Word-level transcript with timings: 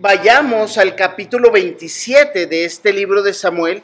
vayamos 0.00 0.78
al 0.78 0.94
capítulo 0.94 1.50
27 1.50 2.46
de 2.46 2.64
este 2.64 2.92
libro 2.92 3.20
de 3.20 3.34
Samuel 3.34 3.82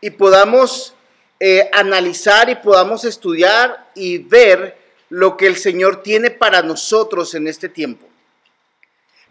y 0.00 0.10
podamos 0.10 0.94
eh, 1.38 1.70
analizar 1.72 2.50
y 2.50 2.56
podamos 2.56 3.04
estudiar 3.04 3.90
y 3.94 4.18
ver 4.18 4.76
lo 5.10 5.36
que 5.36 5.46
el 5.46 5.56
Señor 5.56 6.02
tiene 6.02 6.32
para 6.32 6.62
nosotros 6.62 7.32
en 7.34 7.46
este 7.46 7.68
tiempo. 7.68 8.08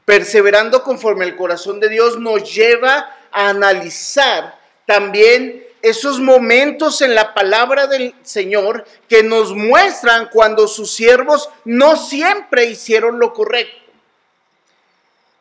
Perseverando 0.05 0.83
conforme 0.83 1.25
el 1.25 1.35
corazón 1.35 1.81
de 1.81 1.89
Dios 1.89 2.17
nos 2.17 2.53
lleva 2.53 3.17
a 3.31 3.49
analizar 3.49 4.57
también 4.85 5.65
esos 5.81 6.21
momentos 6.21 7.01
en 7.01 7.13
la 7.13 7.33
palabra 7.33 7.87
del 7.87 8.15
Señor 8.21 8.85
que 9.09 9.21
nos 9.21 9.53
muestran 9.53 10.29
cuando 10.31 10.69
sus 10.69 10.93
siervos 10.93 11.49
no 11.65 11.97
siempre 11.97 12.67
hicieron 12.67 13.19
lo 13.19 13.33
correcto. 13.33 13.82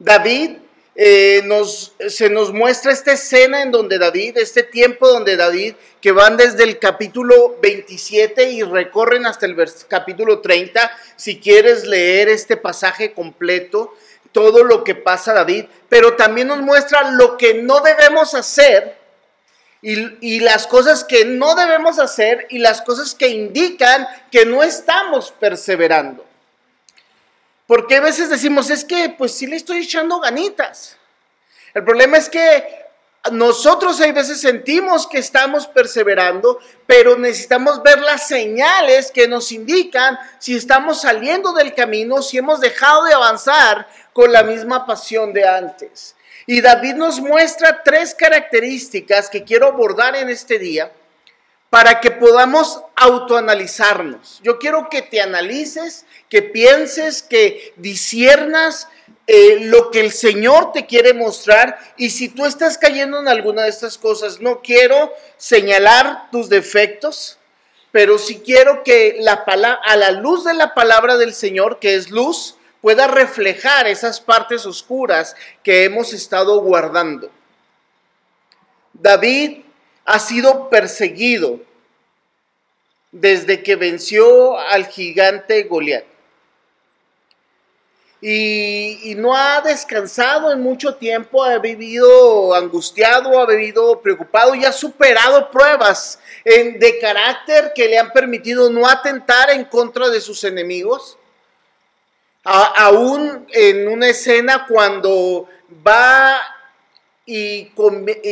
David 0.02 0.56
eh, 0.95 1.42
nos, 1.45 1.95
se 2.09 2.29
nos 2.29 2.52
muestra 2.52 2.92
esta 2.92 3.12
escena 3.12 3.62
en 3.62 3.70
donde 3.70 3.98
David, 3.98 4.37
este 4.37 4.62
tiempo 4.62 5.09
donde 5.09 5.37
David, 5.37 5.75
que 6.01 6.12
van 6.12 6.37
desde 6.37 6.65
el 6.65 6.78
capítulo 6.78 7.56
27 7.62 8.51
y 8.51 8.62
recorren 8.62 9.25
hasta 9.27 9.47
el 9.47 9.56
capítulo 9.88 10.41
30, 10.41 10.91
si 11.16 11.38
quieres 11.38 11.87
leer 11.87 12.28
este 12.28 12.56
pasaje 12.56 13.12
completo, 13.12 13.95
todo 14.33 14.65
lo 14.65 14.83
que 14.83 14.95
pasa 14.95 15.33
David, 15.33 15.66
pero 15.88 16.14
también 16.14 16.48
nos 16.48 16.61
muestra 16.61 17.12
lo 17.12 17.39
que 17.39 17.55
no 17.55 17.80
debemos 17.80 18.34
hacer 18.34 18.97
y, 19.83 20.41
las 20.41 20.66
cosas 20.66 21.05
que 21.05 21.25
no 21.25 21.55
debemos 21.55 21.98
hacer 21.98 22.47
y 22.50 22.59
las 22.59 22.83
cosas 22.83 23.14
que 23.14 23.28
indican 23.28 24.06
que 24.30 24.47
no 24.47 24.62
estamos 24.62 25.33
perseverando. 25.39 26.25
Porque 27.66 27.97
a 27.97 28.00
veces 28.00 28.28
decimos, 28.28 28.70
es 28.70 28.84
que 28.84 29.14
pues 29.17 29.33
sí 29.33 29.47
le 29.47 29.56
estoy 29.56 29.78
echando 29.78 30.20
ganitas. 30.20 30.97
El 31.75 31.84
problema 31.84 32.19
es 32.19 32.28
que 32.28 32.83
nosotros 33.31 34.00
hay 34.00 34.12
veces 34.12 34.41
sentimos 34.41 35.06
que 35.06 35.19
estamos 35.19 35.69
perseverando, 35.69 36.59
pero 36.87 37.17
necesitamos 37.17 37.83
ver 37.83 38.00
las 38.00 38.27
señales 38.27 39.12
que 39.12 39.28
nos 39.28 39.53
indican 39.53 40.19
si 40.39 40.56
estamos 40.56 41.03
saliendo 41.03 41.53
del 41.53 41.72
camino, 41.75 42.20
si 42.20 42.39
hemos 42.39 42.61
dejado 42.61 43.05
de 43.05 43.14
avanzar 43.14 43.89
con 44.12 44.33
la 44.33 44.42
misma 44.42 44.84
pasión 44.87 45.33
de 45.33 45.47
antes. 45.47 46.17
Y 46.47 46.61
David 46.61 46.94
nos 46.94 47.20
muestra 47.20 47.83
tres 47.84 48.15
características 48.15 49.31
que 49.31 49.44
quiero 49.44 49.69
abordar 49.69 50.17
en 50.17 50.28
este 50.28 50.59
día 50.59 50.91
para 51.73 52.01
que 52.01 52.11
podamos 52.11 52.83
autoanalizarnos. 52.97 54.41
Yo 54.42 54.59
quiero 54.59 54.91
que 54.91 55.01
te 55.01 55.23
analices, 55.23 56.05
que 56.28 56.42
pienses, 56.42 57.23
que 57.23 57.73
disiernas 57.77 58.89
eh, 59.27 59.56
lo 59.62 59.91
que 59.91 60.00
el 60.00 60.12
Señor 60.12 60.73
te 60.73 60.84
quiere 60.84 61.15
mostrar. 61.15 61.78
Y 61.97 62.11
si 62.11 62.28
tú 62.28 62.45
estás 62.45 62.77
cayendo 62.77 63.19
en 63.19 63.27
alguna 63.27 63.62
de 63.62 63.70
estas 63.70 63.97
cosas, 63.97 64.39
no 64.43 64.61
quiero 64.61 65.15
señalar 65.39 66.31
tus 66.31 66.50
defectos, 66.50 67.39
pero 67.91 68.19
sí 68.19 68.43
quiero 68.45 68.83
que 68.83 69.17
la 69.20 69.33
a 69.33 69.97
la 69.97 70.11
luz 70.11 70.45
de 70.45 70.53
la 70.53 70.75
palabra 70.75 71.17
del 71.17 71.33
Señor, 71.33 71.78
que 71.78 71.95
es 71.95 72.11
luz, 72.11 72.56
pueda 72.83 73.06
reflejar 73.06 73.87
esas 73.87 74.20
partes 74.20 74.67
oscuras 74.67 75.37
que 75.62 75.84
hemos 75.84 76.12
estado 76.12 76.61
guardando. 76.61 77.31
David 78.93 79.72
ha 80.05 80.19
sido 80.19 80.69
perseguido 80.69 81.61
desde 83.11 83.62
que 83.62 83.77
venció 83.77 84.59
al 84.59 84.86
gigante 84.86 85.62
Goliat. 85.64 86.05
Y, 88.25 89.14
no 89.17 89.36
ha 89.36 89.61
descansado 89.62 90.53
en 90.53 90.61
mucho 90.61 90.94
tiempo, 90.94 91.42
ha 91.42 91.59
vivido 91.59 92.54
angustiado, 92.54 93.41
ha 93.41 93.47
vivido 93.47 94.00
preocupado 94.00 94.54
y 94.54 94.65
ha 94.65 94.71
superado 94.71 95.50
pruebas 95.50 96.21
de 96.44 96.98
carácter 97.00 97.72
que 97.75 97.88
le 97.88 97.98
han 97.98 98.12
permitido 98.12 98.71
no 98.71 98.88
atentar 98.88 99.50
en 99.50 99.65
contra 99.65 100.09
de 100.09 100.21
sus 100.21 100.44
enemigos 100.44 101.19
aún 102.44 103.47
en 103.53 103.88
una 103.88 104.09
escena 104.09 104.66
cuando 104.69 105.48
va 105.87 106.41
y, 107.25 107.66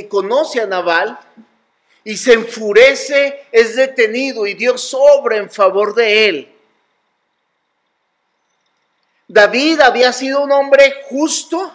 conoce 0.09 0.61
a 0.61 0.66
Naval 0.66 1.19
y 2.05 2.16
se 2.16 2.33
enfurece, 2.33 3.44
es 3.53 3.77
detenido 3.77 4.47
y 4.47 4.55
Dios 4.55 4.83
sobra 4.83 5.37
en 5.37 5.50
favor 5.50 5.94
de 5.94 6.28
él. 6.28 6.53
David 9.28 9.81
había 9.81 10.12
sido 10.12 10.43
un 10.43 10.50
hombre 10.50 11.03
justo 11.09 11.72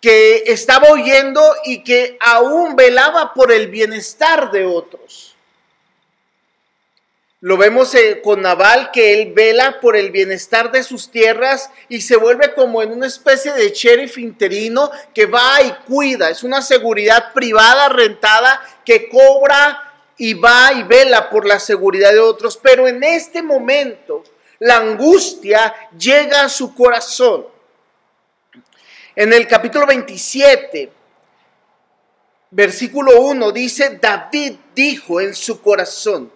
que 0.00 0.44
estaba 0.46 0.88
oyendo 0.90 1.42
y 1.64 1.82
que 1.82 2.16
aún 2.20 2.76
velaba 2.76 3.32
por 3.32 3.52
el 3.52 3.68
bienestar 3.68 4.50
de 4.50 4.66
otros. 4.66 5.34
Lo 7.42 7.56
vemos 7.56 7.94
eh, 7.94 8.20
con 8.22 8.42
Naval 8.42 8.90
que 8.90 9.14
él 9.14 9.32
vela 9.32 9.80
por 9.80 9.96
el 9.96 10.10
bienestar 10.10 10.70
de 10.70 10.82
sus 10.82 11.10
tierras 11.10 11.70
y 11.88 12.02
se 12.02 12.16
vuelve 12.16 12.52
como 12.52 12.82
en 12.82 12.92
una 12.92 13.06
especie 13.06 13.54
de 13.54 13.70
sheriff 13.70 14.18
interino 14.18 14.90
que 15.14 15.24
va 15.24 15.62
y 15.62 15.72
cuida. 15.86 16.28
Es 16.28 16.42
una 16.42 16.60
seguridad 16.60 17.32
privada 17.32 17.88
rentada 17.88 18.60
que 18.84 19.08
cobra 19.08 19.90
y 20.18 20.34
va 20.34 20.74
y 20.74 20.82
vela 20.82 21.30
por 21.30 21.46
la 21.46 21.58
seguridad 21.58 22.12
de 22.12 22.20
otros. 22.20 22.58
Pero 22.58 22.86
en 22.86 23.02
este 23.02 23.42
momento 23.42 24.22
la 24.58 24.76
angustia 24.76 25.74
llega 25.96 26.42
a 26.42 26.48
su 26.50 26.74
corazón. 26.74 27.46
En 29.16 29.32
el 29.32 29.48
capítulo 29.48 29.86
27, 29.86 30.92
versículo 32.50 33.22
1 33.22 33.50
dice, 33.52 33.98
David 33.98 34.56
dijo 34.74 35.22
en 35.22 35.34
su 35.34 35.62
corazón, 35.62 36.30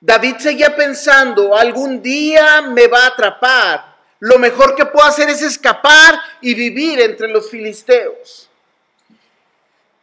David 0.00 0.36
seguía 0.38 0.74
pensando, 0.74 1.54
algún 1.54 2.02
día 2.02 2.62
me 2.62 2.86
va 2.86 3.04
a 3.04 3.08
atrapar. 3.08 3.96
Lo 4.20 4.38
mejor 4.38 4.74
que 4.74 4.86
puedo 4.86 5.06
hacer 5.06 5.28
es 5.28 5.42
escapar 5.42 6.18
y 6.40 6.54
vivir 6.54 7.00
entre 7.00 7.28
los 7.28 7.50
filisteos. 7.50 8.48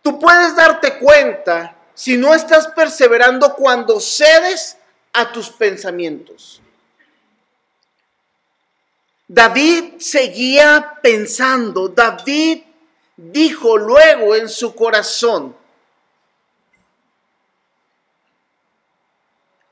Tú 0.01 0.19
puedes 0.19 0.55
darte 0.55 0.97
cuenta 0.99 1.75
si 1.93 2.15
no 2.15 2.33
estás 2.33 2.67
perseverando 2.67 3.55
cuando 3.55 3.99
cedes 3.99 4.77
a 5.13 5.31
tus 5.31 5.49
pensamientos. 5.49 6.61
David 9.27 9.95
seguía 9.99 10.99
pensando, 11.01 11.89
David 11.89 12.63
dijo 13.17 13.77
luego 13.77 14.35
en 14.35 14.47
su 14.47 14.73
corazón, 14.73 15.55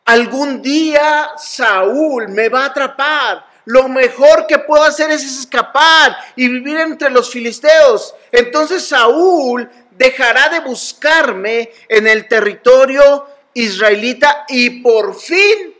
Algún 0.05 0.61
día 0.61 1.31
Saúl 1.35 2.29
me 2.29 2.47
va 2.49 2.63
a 2.63 2.67
atrapar. 2.67 3.45
Lo 3.65 3.87
mejor 3.87 4.45
que 4.45 4.59
puedo 4.59 4.83
hacer 4.83 5.09
es 5.09 5.23
escapar 5.23 6.15
y 6.35 6.47
vivir 6.47 6.77
entre 6.77 7.09
los 7.09 7.31
filisteos. 7.31 8.13
Entonces 8.31 8.87
Saúl 8.87 9.67
dejará 9.91 10.49
de 10.49 10.59
buscarme 10.59 11.71
en 11.89 12.07
el 12.07 12.27
territorio 12.27 13.27
israelita 13.55 14.45
y 14.47 14.81
por 14.81 15.19
fin 15.19 15.73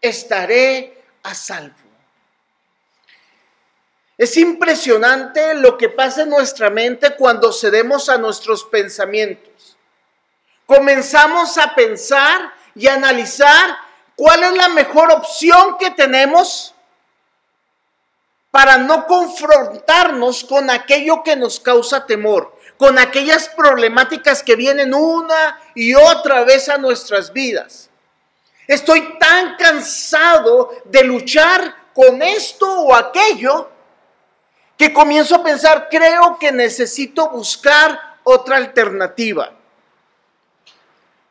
estaré 0.00 1.02
a 1.24 1.34
salvo. 1.34 1.74
Es 4.16 4.36
impresionante 4.36 5.54
lo 5.54 5.76
que 5.76 5.88
pasa 5.88 6.22
en 6.22 6.30
nuestra 6.30 6.70
mente 6.70 7.16
cuando 7.16 7.52
cedemos 7.52 8.08
a 8.08 8.18
nuestros 8.18 8.62
pensamientos. 8.64 9.76
Comenzamos 10.66 11.58
a 11.58 11.74
pensar 11.74 12.52
y 12.74 12.88
analizar 12.88 13.76
cuál 14.16 14.42
es 14.42 14.52
la 14.52 14.68
mejor 14.68 15.12
opción 15.12 15.76
que 15.78 15.90
tenemos 15.90 16.74
para 18.50 18.78
no 18.78 19.06
confrontarnos 19.06 20.44
con 20.44 20.70
aquello 20.70 21.22
que 21.24 21.34
nos 21.34 21.58
causa 21.58 22.06
temor, 22.06 22.56
con 22.76 22.98
aquellas 22.98 23.48
problemáticas 23.48 24.42
que 24.42 24.54
vienen 24.54 24.94
una 24.94 25.58
y 25.74 25.94
otra 25.94 26.44
vez 26.44 26.68
a 26.68 26.78
nuestras 26.78 27.32
vidas. 27.32 27.90
Estoy 28.68 29.18
tan 29.18 29.56
cansado 29.56 30.70
de 30.84 31.04
luchar 31.04 31.74
con 31.92 32.22
esto 32.22 32.80
o 32.82 32.94
aquello 32.94 33.70
que 34.76 34.92
comienzo 34.92 35.36
a 35.36 35.42
pensar, 35.42 35.88
creo 35.90 36.38
que 36.38 36.50
necesito 36.50 37.30
buscar 37.30 38.18
otra 38.24 38.56
alternativa. 38.56 39.52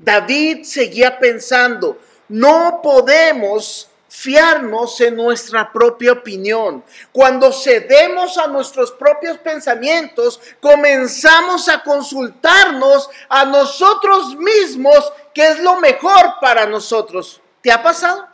David 0.03 0.63
seguía 0.63 1.17
pensando, 1.17 1.97
no 2.27 2.81
podemos 2.83 3.89
fiarnos 4.09 5.01
en 5.01 5.15
nuestra 5.15 5.71
propia 5.71 6.11
opinión. 6.11 6.83
Cuando 7.11 7.51
cedemos 7.51 8.37
a 8.37 8.47
nuestros 8.47 8.91
propios 8.91 9.37
pensamientos, 9.39 10.39
comenzamos 10.59 11.67
a 11.67 11.81
consultarnos 11.81 13.09
a 13.27 13.43
nosotros 13.45 14.35
mismos 14.35 15.11
qué 15.33 15.47
es 15.47 15.59
lo 15.59 15.79
mejor 15.79 16.35
para 16.39 16.67
nosotros. 16.67 17.41
¿Te 17.61 17.71
ha 17.71 17.81
pasado? 17.81 18.27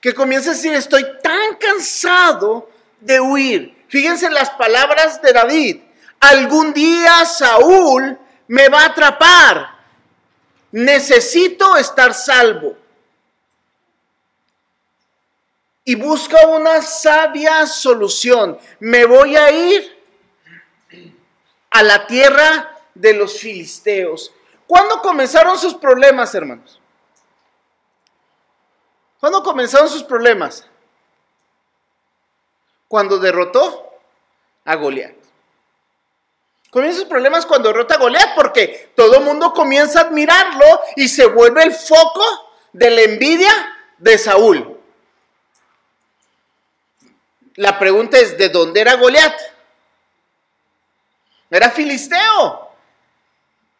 Que 0.00 0.12
comienzas 0.14 0.54
a 0.54 0.56
decir, 0.56 0.74
estoy 0.74 1.06
tan 1.22 1.54
cansado 1.56 2.68
de 3.00 3.20
huir. 3.20 3.84
Fíjense 3.88 4.28
las 4.30 4.50
palabras 4.50 5.22
de 5.22 5.32
David. 5.32 5.80
Algún 6.18 6.72
día 6.72 7.24
Saúl 7.24 8.18
me 8.48 8.68
va 8.68 8.82
a 8.82 8.86
atrapar. 8.86 9.71
Necesito 10.72 11.76
estar 11.76 12.14
salvo. 12.14 12.76
Y 15.84 15.94
busca 15.94 16.46
una 16.46 16.80
sabia 16.80 17.66
solución. 17.66 18.58
Me 18.80 19.04
voy 19.04 19.36
a 19.36 19.50
ir 19.50 20.02
a 21.70 21.82
la 21.82 22.06
tierra 22.06 22.78
de 22.94 23.14
los 23.14 23.38
filisteos. 23.38 24.32
¿Cuándo 24.66 25.00
comenzaron 25.02 25.58
sus 25.58 25.74
problemas, 25.74 26.34
hermanos? 26.34 26.80
¿Cuándo 29.20 29.42
comenzaron 29.42 29.88
sus 29.88 30.02
problemas? 30.02 30.66
Cuando 32.88 33.18
derrotó 33.18 33.90
a 34.64 34.74
Goliat. 34.76 35.21
Comienzan 36.72 37.00
sus 37.00 37.08
problemas 37.10 37.44
cuando 37.44 37.68
derrota 37.68 37.96
a 37.96 37.98
Goliat 37.98 38.34
porque 38.34 38.92
todo 38.96 39.18
el 39.18 39.24
mundo 39.24 39.52
comienza 39.52 40.00
a 40.00 40.02
admirarlo 40.04 40.64
y 40.96 41.06
se 41.06 41.26
vuelve 41.26 41.62
el 41.64 41.74
foco 41.74 42.24
de 42.72 42.90
la 42.90 43.02
envidia 43.02 43.52
de 43.98 44.16
Saúl. 44.16 44.80
La 47.56 47.78
pregunta 47.78 48.18
es, 48.18 48.38
¿de 48.38 48.48
dónde 48.48 48.80
era 48.80 48.94
Goliat? 48.94 49.38
Era 51.50 51.70
filisteo. 51.70 52.70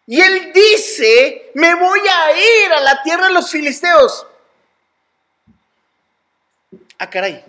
Y 0.07 0.21
él 0.21 0.53
dice, 0.53 1.51
me 1.55 1.75
voy 1.75 2.01
a 2.01 2.33
ir 2.37 2.73
a 2.75 2.81
la 2.81 3.03
tierra 3.03 3.29
de 3.29 3.33
los 3.33 3.51
filisteos. 3.51 4.27
Ah, 6.99 7.09
caray. 7.09 7.43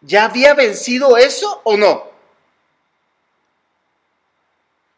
¿Ya 0.00 0.24
había 0.24 0.54
vencido 0.54 1.18
eso 1.18 1.60
o 1.64 1.76
no? 1.76 2.11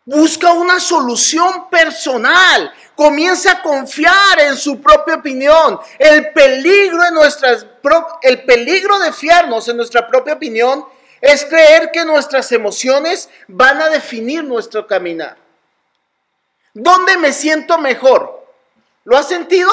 Busca 0.05 0.53
una 0.53 0.81
solución 0.81 1.71
personal. 1.71 2.73
Comienza 2.95 3.53
a 3.53 3.63
confiar 3.63 4.41
en 4.41 4.57
su 4.57 4.81
propia 4.81 5.15
opinión. 5.15 5.81
El 5.99 6.31
peligro 6.33 7.03
de 7.03 7.13
nuestras 7.13 7.67
el 8.23 8.45
peligro 8.45 8.99
de 8.99 9.13
fiarnos 9.13 9.69
en 9.69 9.77
nuestra 9.77 10.07
propia 10.07 10.35
opinión 10.35 10.85
es 11.21 11.45
creer 11.45 11.91
que 11.91 12.05
nuestras 12.05 12.53
emociones 12.53 13.31
van 13.49 13.81
a 13.81 13.89
definir 13.89 14.45
nuestro 14.45 14.87
caminar. 14.87 15.37
¿Dónde 16.75 17.17
me 17.17 17.33
siento 17.33 17.79
mejor? 17.79 18.47
¿Lo 19.05 19.17
has 19.17 19.29
sentido? 19.29 19.71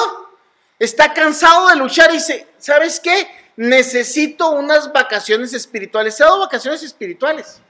Está 0.78 1.12
cansado 1.12 1.68
de 1.68 1.76
luchar 1.76 2.10
y 2.10 2.14
dice, 2.14 2.46
¿sabes 2.58 3.00
qué? 3.00 3.28
Necesito 3.56 4.50
unas 4.50 4.92
vacaciones 4.92 5.52
espirituales. 5.52 6.18
He 6.18 6.24
dado 6.24 6.40
vacaciones 6.40 6.82
espirituales. 6.82 7.60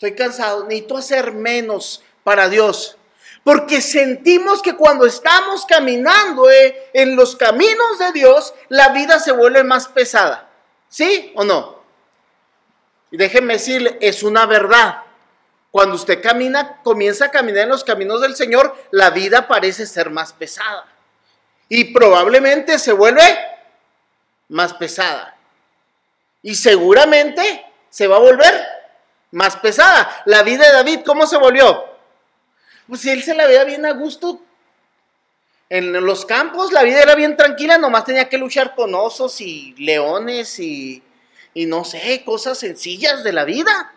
Estoy 0.00 0.14
cansado, 0.14 0.64
necesito 0.64 0.96
hacer 0.96 1.32
menos 1.32 2.02
para 2.24 2.48
Dios. 2.48 2.96
Porque 3.44 3.82
sentimos 3.82 4.62
que 4.62 4.74
cuando 4.74 5.04
estamos 5.04 5.66
caminando 5.66 6.50
eh, 6.50 6.88
en 6.94 7.16
los 7.16 7.36
caminos 7.36 7.98
de 7.98 8.10
Dios, 8.12 8.54
la 8.70 8.94
vida 8.94 9.18
se 9.18 9.32
vuelve 9.32 9.62
más 9.62 9.88
pesada. 9.88 10.48
¿Sí 10.88 11.34
o 11.36 11.44
no? 11.44 11.82
Y 13.10 13.18
déjeme 13.18 13.52
decirle, 13.52 13.98
es 14.00 14.22
una 14.22 14.46
verdad. 14.46 15.02
Cuando 15.70 15.96
usted 15.96 16.22
camina, 16.22 16.80
comienza 16.82 17.26
a 17.26 17.30
caminar 17.30 17.64
en 17.64 17.68
los 17.68 17.84
caminos 17.84 18.22
del 18.22 18.34
Señor, 18.34 18.74
la 18.92 19.10
vida 19.10 19.46
parece 19.46 19.86
ser 19.86 20.08
más 20.08 20.32
pesada. 20.32 20.86
Y 21.68 21.92
probablemente 21.92 22.78
se 22.78 22.92
vuelve 22.92 23.38
más 24.48 24.72
pesada. 24.72 25.36
Y 26.40 26.54
seguramente 26.54 27.66
se 27.90 28.06
va 28.06 28.16
a 28.16 28.20
volver 28.20 28.69
más 29.30 29.56
pesada. 29.56 30.22
La 30.26 30.42
vida 30.42 30.66
de 30.66 30.72
David, 30.72 31.00
¿cómo 31.04 31.26
se 31.26 31.36
volvió? 31.36 31.84
Pues 32.88 33.04
él 33.06 33.22
se 33.22 33.34
la 33.34 33.46
veía 33.46 33.64
bien 33.64 33.86
a 33.86 33.92
gusto. 33.92 34.40
En 35.68 35.92
los 35.92 36.26
campos 36.26 36.72
la 36.72 36.82
vida 36.82 37.00
era 37.00 37.14
bien 37.14 37.36
tranquila, 37.36 37.78
nomás 37.78 38.04
tenía 38.04 38.28
que 38.28 38.38
luchar 38.38 38.74
con 38.74 38.92
osos 38.94 39.40
y 39.40 39.74
leones 39.78 40.58
y, 40.58 41.02
y 41.54 41.66
no 41.66 41.84
sé, 41.84 42.22
cosas 42.24 42.58
sencillas 42.58 43.22
de 43.22 43.32
la 43.32 43.44
vida. 43.44 43.94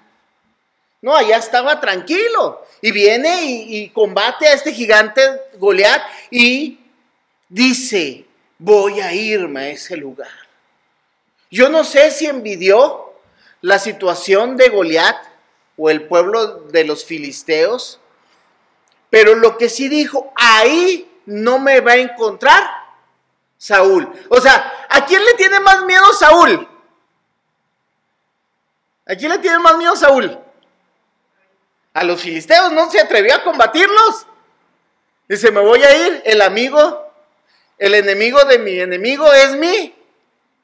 No, 1.03 1.13
allá 1.15 1.37
estaba 1.37 1.81
tranquilo. 1.81 2.65
Y 2.81 2.91
viene 2.91 3.43
y, 3.45 3.89
combate 3.89 4.47
a 4.47 4.53
este 4.53 4.71
gigante 4.71 5.21
Goliat 5.57 6.01
y 6.31 6.79
dice, 7.49 8.25
voy 8.57 9.01
a 9.01 9.13
irme 9.13 9.59
a 9.59 9.69
ese 9.69 9.97
lugar. 9.97 10.31
Yo 11.51 11.67
no 11.67 11.83
sé 11.83 12.09
si 12.09 12.25
envidió 12.25 13.02
la 13.63 13.79
situación 13.79 14.57
de 14.57 14.67
Goliat 14.67 15.15
o 15.77 15.89
el 15.89 16.05
pueblo 16.05 16.65
de 16.67 16.83
los 16.83 17.05
filisteos, 17.05 17.97
pero 19.09 19.35
lo 19.35 19.57
que 19.57 19.69
sí 19.69 19.87
dijo, 19.87 20.33
ahí 20.35 21.09
no 21.25 21.59
me 21.59 21.79
va 21.79 21.93
a 21.93 21.97
encontrar 21.97 22.61
Saúl. 23.57 24.11
O 24.27 24.41
sea, 24.41 24.85
¿a 24.89 25.05
quién 25.05 25.23
le 25.23 25.33
tiene 25.35 25.61
más 25.61 25.85
miedo 25.85 26.11
Saúl? 26.11 26.67
¿A 29.05 29.15
quién 29.15 29.31
le 29.31 29.37
tiene 29.37 29.59
más 29.59 29.77
miedo 29.77 29.95
Saúl? 29.95 30.37
A 31.93 32.03
los 32.03 32.21
filisteos 32.21 32.73
no 32.73 32.91
se 32.91 32.99
atrevió 32.99 33.33
a 33.33 33.43
combatirlos. 33.45 34.27
Dice, 35.29 35.51
me 35.51 35.61
voy 35.61 35.81
a 35.83 36.05
ir, 36.05 36.21
el 36.25 36.41
amigo, 36.41 37.13
el 37.77 37.95
enemigo 37.95 38.43
de 38.43 38.59
mi 38.59 38.77
enemigo 38.77 39.31
es 39.31 39.55
mi 39.55 39.95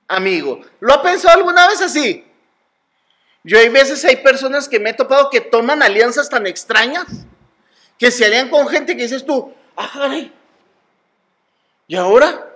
amigo. 0.09 0.59
¿Lo 0.81 0.95
ha 0.95 1.01
pensado 1.01 1.37
alguna 1.37 1.65
vez 1.69 1.81
así? 1.81 2.28
Yo 3.43 3.57
hay 3.57 3.69
veces, 3.69 4.03
hay 4.05 4.17
personas 4.17 4.67
que 4.67 4.79
me 4.79 4.89
he 4.89 4.93
topado 4.93 5.29
que 5.29 5.41
toman 5.41 5.81
alianzas 5.81 6.29
tan 6.29 6.45
extrañas, 6.45 7.07
que 7.97 8.11
se 8.11 8.25
alían 8.25 8.49
con 8.49 8.67
gente 8.67 8.95
que 8.95 9.03
dices 9.03 9.25
tú, 9.25 9.53
ah, 9.77 10.11
¿y 11.87 11.95
ahora? 11.95 12.47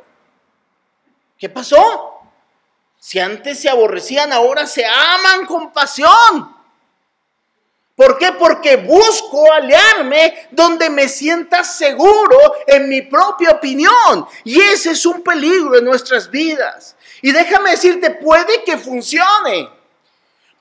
¿Qué 1.38 1.50
pasó? 1.50 2.21
Si 3.00 3.19
antes 3.19 3.59
se 3.59 3.69
aborrecían, 3.69 4.31
ahora 4.31 4.65
se 4.65 4.85
aman 4.85 5.45
con 5.45 5.74
pasión. 5.74 6.56
¿Por 7.95 8.18
qué? 8.18 8.31
Porque 8.31 8.77
busco 8.77 9.51
aliarme 9.51 10.47
donde 10.51 10.89
me 10.89 11.07
sienta 11.07 11.63
seguro 11.63 12.38
en 12.65 12.89
mi 12.89 13.03
propia 13.03 13.51
opinión. 13.51 14.25
Y 14.44 14.59
ese 14.59 14.91
es 14.91 15.05
un 15.05 15.22
peligro 15.22 15.77
en 15.77 15.86
nuestras 15.86 16.29
vidas. 16.29 16.96
Y 17.22 17.31
déjame 17.31 17.72
decirte, 17.72 18.10
puede 18.10 18.63
que 18.63 18.77
funcione. 18.77 19.69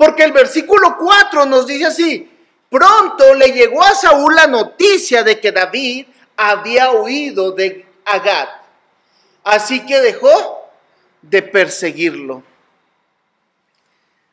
Porque 0.02 0.24
el 0.24 0.32
versículo 0.32 0.96
4 0.98 1.46
nos 1.46 1.64
dice 1.64 1.86
así, 1.86 2.28
pronto 2.68 3.34
le 3.34 3.52
llegó 3.52 3.84
a 3.84 3.94
Saúl 3.94 4.34
la 4.34 4.48
noticia 4.48 5.22
de 5.22 5.38
que 5.38 5.52
David 5.52 6.06
había 6.36 6.90
huido 6.90 7.52
de 7.52 7.86
Agad. 8.04 8.48
Así 9.44 9.86
que 9.86 10.00
dejó 10.00 10.68
de 11.20 11.42
perseguirlo. 11.42 12.42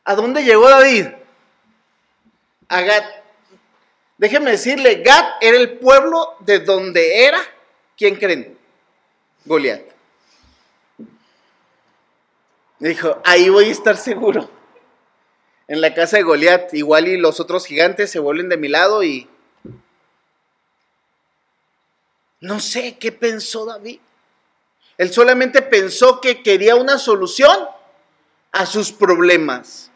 ¿A 0.02 0.16
dónde 0.16 0.42
llegó 0.42 0.68
David? 0.68 1.06
a 2.68 2.80
Gat. 2.80 3.04
Déjeme 4.18 4.50
decirle, 4.50 5.04
Gat 5.04 5.40
era 5.40 5.56
el 5.56 5.78
pueblo 5.78 6.34
de 6.40 6.58
donde 6.58 7.26
era, 7.26 7.38
¿quién 7.96 8.16
creen? 8.16 8.58
Goliat. 9.44 9.82
Dijo, 12.80 13.22
ahí 13.24 13.48
voy 13.48 13.66
a 13.66 13.70
estar 13.70 13.96
seguro. 13.96 14.58
En 15.70 15.80
la 15.80 15.94
casa 15.94 16.18
de 16.18 16.24
Goliat, 16.24 16.74
igual 16.74 17.08
y 17.08 17.16
los 17.16 17.40
otros 17.40 17.64
gigantes 17.64 18.10
se 18.10 18.18
vuelven 18.18 18.50
de 18.50 18.58
mi 18.58 18.68
lado 18.68 19.02
y... 19.02 19.26
No 22.40 22.60
sé 22.60 22.98
qué 22.98 23.12
pensó 23.12 23.64
David. 23.64 24.00
Él 24.98 25.12
solamente 25.12 25.62
pensó 25.62 26.20
que 26.20 26.42
quería 26.42 26.76
una 26.76 26.98
solución 26.98 27.68
a 28.52 28.66
sus 28.66 28.92
problemas 28.92 29.90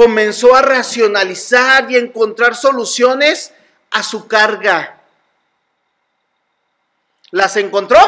comenzó 0.00 0.54
a 0.54 0.62
racionalizar 0.62 1.90
y 1.90 1.96
encontrar 1.96 2.56
soluciones 2.56 3.52
a 3.90 4.02
su 4.02 4.26
carga. 4.26 4.98
¿Las 7.30 7.56
encontró? 7.56 7.98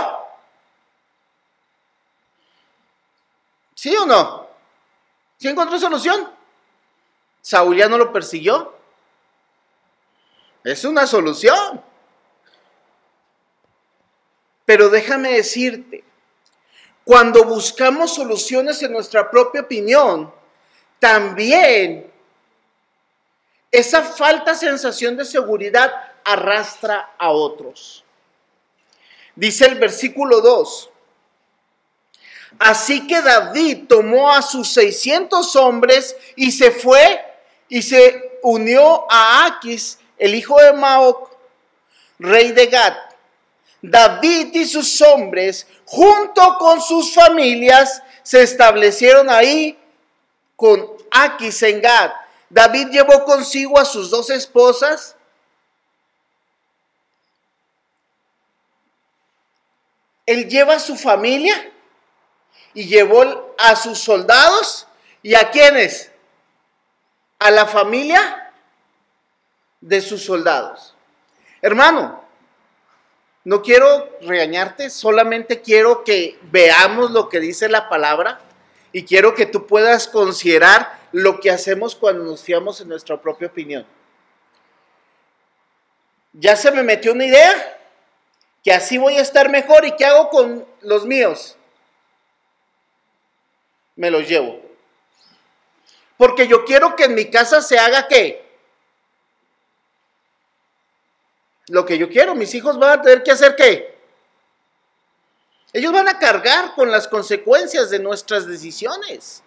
¿Sí 3.74 3.94
o 3.94 4.06
no? 4.06 4.41
¿Sí 5.42 5.48
encontró 5.48 5.76
solución? 5.76 6.30
¿Saúl 7.40 7.76
ya 7.76 7.88
no 7.88 7.98
lo 7.98 8.12
persiguió? 8.12 8.76
Es 10.62 10.84
una 10.84 11.04
solución. 11.04 11.82
Pero 14.64 14.88
déjame 14.88 15.32
decirte, 15.32 16.04
cuando 17.02 17.42
buscamos 17.42 18.14
soluciones 18.14 18.80
en 18.84 18.92
nuestra 18.92 19.32
propia 19.32 19.62
opinión, 19.62 20.32
también 21.00 22.08
esa 23.72 24.04
falta 24.04 24.54
sensación 24.54 25.16
de 25.16 25.24
seguridad 25.24 25.92
arrastra 26.24 27.16
a 27.18 27.32
otros. 27.32 28.04
Dice 29.34 29.66
el 29.66 29.74
versículo 29.74 30.40
2, 30.40 30.91
Así 32.58 33.06
que 33.06 33.20
David 33.20 33.86
tomó 33.88 34.30
a 34.30 34.42
sus 34.42 34.68
600 34.72 35.56
hombres 35.56 36.16
y 36.36 36.52
se 36.52 36.70
fue 36.70 37.24
y 37.68 37.82
se 37.82 38.38
unió 38.42 39.06
a 39.10 39.46
Aquis, 39.46 39.98
el 40.18 40.34
hijo 40.34 40.60
de 40.60 40.72
Maoc, 40.72 41.30
rey 42.18 42.52
de 42.52 42.66
Gad. 42.66 42.94
David 43.80 44.54
y 44.54 44.64
sus 44.66 45.00
hombres, 45.00 45.66
junto 45.86 46.58
con 46.58 46.80
sus 46.80 47.14
familias, 47.14 48.02
se 48.22 48.42
establecieron 48.42 49.28
ahí 49.28 49.76
con 50.54 50.88
Aquis 51.10 51.62
en 51.62 51.80
Gad. 51.80 52.12
David 52.48 52.88
llevó 52.90 53.24
consigo 53.24 53.78
a 53.78 53.84
sus 53.84 54.10
dos 54.10 54.30
esposas. 54.30 55.16
Él 60.26 60.48
lleva 60.48 60.74
a 60.74 60.78
su 60.78 60.96
familia 60.96 61.71
y 62.74 62.86
llevó 62.86 63.54
a 63.58 63.76
sus 63.76 63.98
soldados 63.98 64.86
y 65.22 65.34
a 65.34 65.50
quienes? 65.50 66.10
A 67.38 67.50
la 67.50 67.66
familia 67.66 68.52
de 69.80 70.00
sus 70.00 70.24
soldados. 70.24 70.94
Hermano, 71.60 72.22
no 73.44 73.62
quiero 73.62 74.08
regañarte, 74.22 74.90
solamente 74.90 75.60
quiero 75.60 76.04
que 76.04 76.38
veamos 76.44 77.10
lo 77.10 77.28
que 77.28 77.40
dice 77.40 77.68
la 77.68 77.88
palabra 77.88 78.40
y 78.92 79.04
quiero 79.04 79.34
que 79.34 79.46
tú 79.46 79.66
puedas 79.66 80.06
considerar 80.06 81.00
lo 81.12 81.40
que 81.40 81.50
hacemos 81.50 81.96
cuando 81.96 82.24
nos 82.24 82.42
fiamos 82.42 82.80
en 82.80 82.88
nuestra 82.88 83.20
propia 83.20 83.48
opinión. 83.48 83.86
Ya 86.34 86.56
se 86.56 86.70
me 86.70 86.82
metió 86.82 87.12
una 87.12 87.26
idea 87.26 87.78
que 88.62 88.72
así 88.72 88.96
voy 88.96 89.16
a 89.16 89.22
estar 89.22 89.50
mejor 89.50 89.84
y 89.84 89.96
qué 89.96 90.04
hago 90.06 90.30
con 90.30 90.64
los 90.80 91.04
míos 91.04 91.56
me 93.96 94.10
los 94.10 94.28
llevo. 94.28 94.60
Porque 96.16 96.46
yo 96.46 96.64
quiero 96.64 96.94
que 96.94 97.04
en 97.04 97.14
mi 97.14 97.30
casa 97.30 97.60
se 97.60 97.78
haga 97.78 98.06
qué? 98.08 98.48
Lo 101.68 101.84
que 101.84 101.96
yo 101.98 102.08
quiero, 102.08 102.34
mis 102.34 102.54
hijos 102.54 102.78
van 102.78 102.98
a 102.98 103.02
tener 103.02 103.22
que 103.22 103.32
hacer 103.32 103.56
qué? 103.56 103.98
Ellos 105.72 105.92
van 105.92 106.08
a 106.08 106.18
cargar 106.18 106.74
con 106.74 106.90
las 106.90 107.08
consecuencias 107.08 107.88
de 107.88 107.98
nuestras 107.98 108.46
decisiones. 108.46 109.42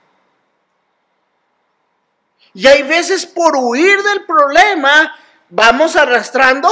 Y 2.53 2.65
hay 2.67 2.83
veces 2.83 3.25
por 3.25 3.55
huir 3.55 4.01
del 4.01 4.25
problema 4.25 5.15
vamos 5.49 5.95
arrastrando 5.95 6.69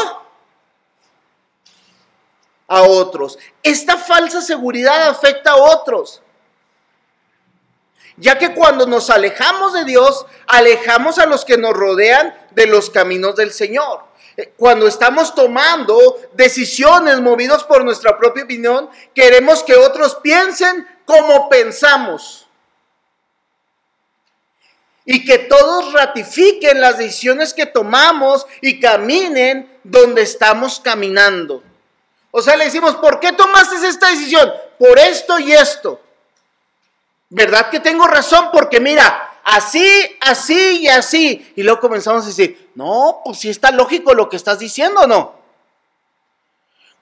a 2.67 2.81
otros. 2.81 3.37
Esta 3.61 3.97
falsa 3.97 4.41
seguridad 4.41 5.07
afecta 5.07 5.51
a 5.51 5.57
otros 5.57 6.22
ya 8.17 8.37
que 8.37 8.53
cuando 8.53 8.85
nos 8.85 9.09
alejamos 9.09 9.73
de 9.73 9.85
Dios, 9.85 10.25
alejamos 10.47 11.19
a 11.19 11.25
los 11.25 11.45
que 11.45 11.57
nos 11.57 11.73
rodean 11.73 12.35
de 12.51 12.67
los 12.67 12.89
caminos 12.89 13.35
del 13.35 13.51
Señor. 13.51 14.03
Eh, 14.37 14.53
cuando 14.57 14.87
estamos 14.87 15.35
tomando 15.35 16.19
decisiones 16.33 17.19
movidos 17.21 17.63
por 17.63 17.83
nuestra 17.83 18.17
propia 18.17 18.43
opinión, 18.43 18.89
queremos 19.13 19.63
que 19.63 19.75
otros 19.75 20.15
piensen 20.21 20.87
como 21.05 21.49
pensamos. 21.49 22.47
Y 25.05 25.25
que 25.25 25.37
todos 25.37 25.91
ratifiquen 25.91 26.79
las 26.79 26.97
decisiones 26.97 27.53
que 27.53 27.65
tomamos 27.65 28.45
y 28.61 28.79
caminen 28.79 29.79
donde 29.83 30.21
estamos 30.21 30.79
caminando. 30.79 31.61
O 32.31 32.41
sea, 32.41 32.55
le 32.55 32.65
decimos, 32.65 32.95
¿por 32.95 33.19
qué 33.19 33.33
tomaste 33.33 33.85
esta 33.85 34.09
decisión? 34.09 34.51
Por 34.79 34.97
esto 34.97 35.37
y 35.39 35.51
esto. 35.51 35.99
¿Verdad 37.35 37.71
que 37.71 37.79
tengo 37.79 38.05
razón? 38.05 38.49
Porque 38.53 38.79
mira, 38.79 39.39
así, 39.43 39.83
así 40.21 40.81
y 40.81 40.87
así. 40.87 41.51
Y 41.55 41.63
luego 41.63 41.79
comenzamos 41.79 42.23
a 42.25 42.27
decir, 42.27 42.69
no, 42.75 43.21
pues 43.25 43.39
si 43.39 43.49
está 43.49 43.71
lógico 43.71 44.13
lo 44.13 44.29
que 44.29 44.35
estás 44.35 44.59
diciendo, 44.59 45.07
¿no? 45.07 45.33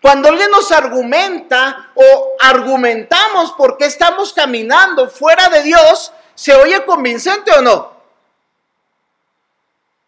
Cuando 0.01 0.29
alguien 0.29 0.49
nos 0.49 0.71
argumenta 0.71 1.91
o 1.95 2.29
argumentamos 2.39 3.51
por 3.51 3.75
qué 3.75 3.87
estamos 3.87 4.31
caminando 4.31 5.09
fuera 5.09 5.49
de 5.49 5.63
Dios, 5.63 6.13
¿se 6.33 6.55
oye 6.55 6.85
convincente 6.85 7.51
o 7.51 7.61
no? 7.61 7.91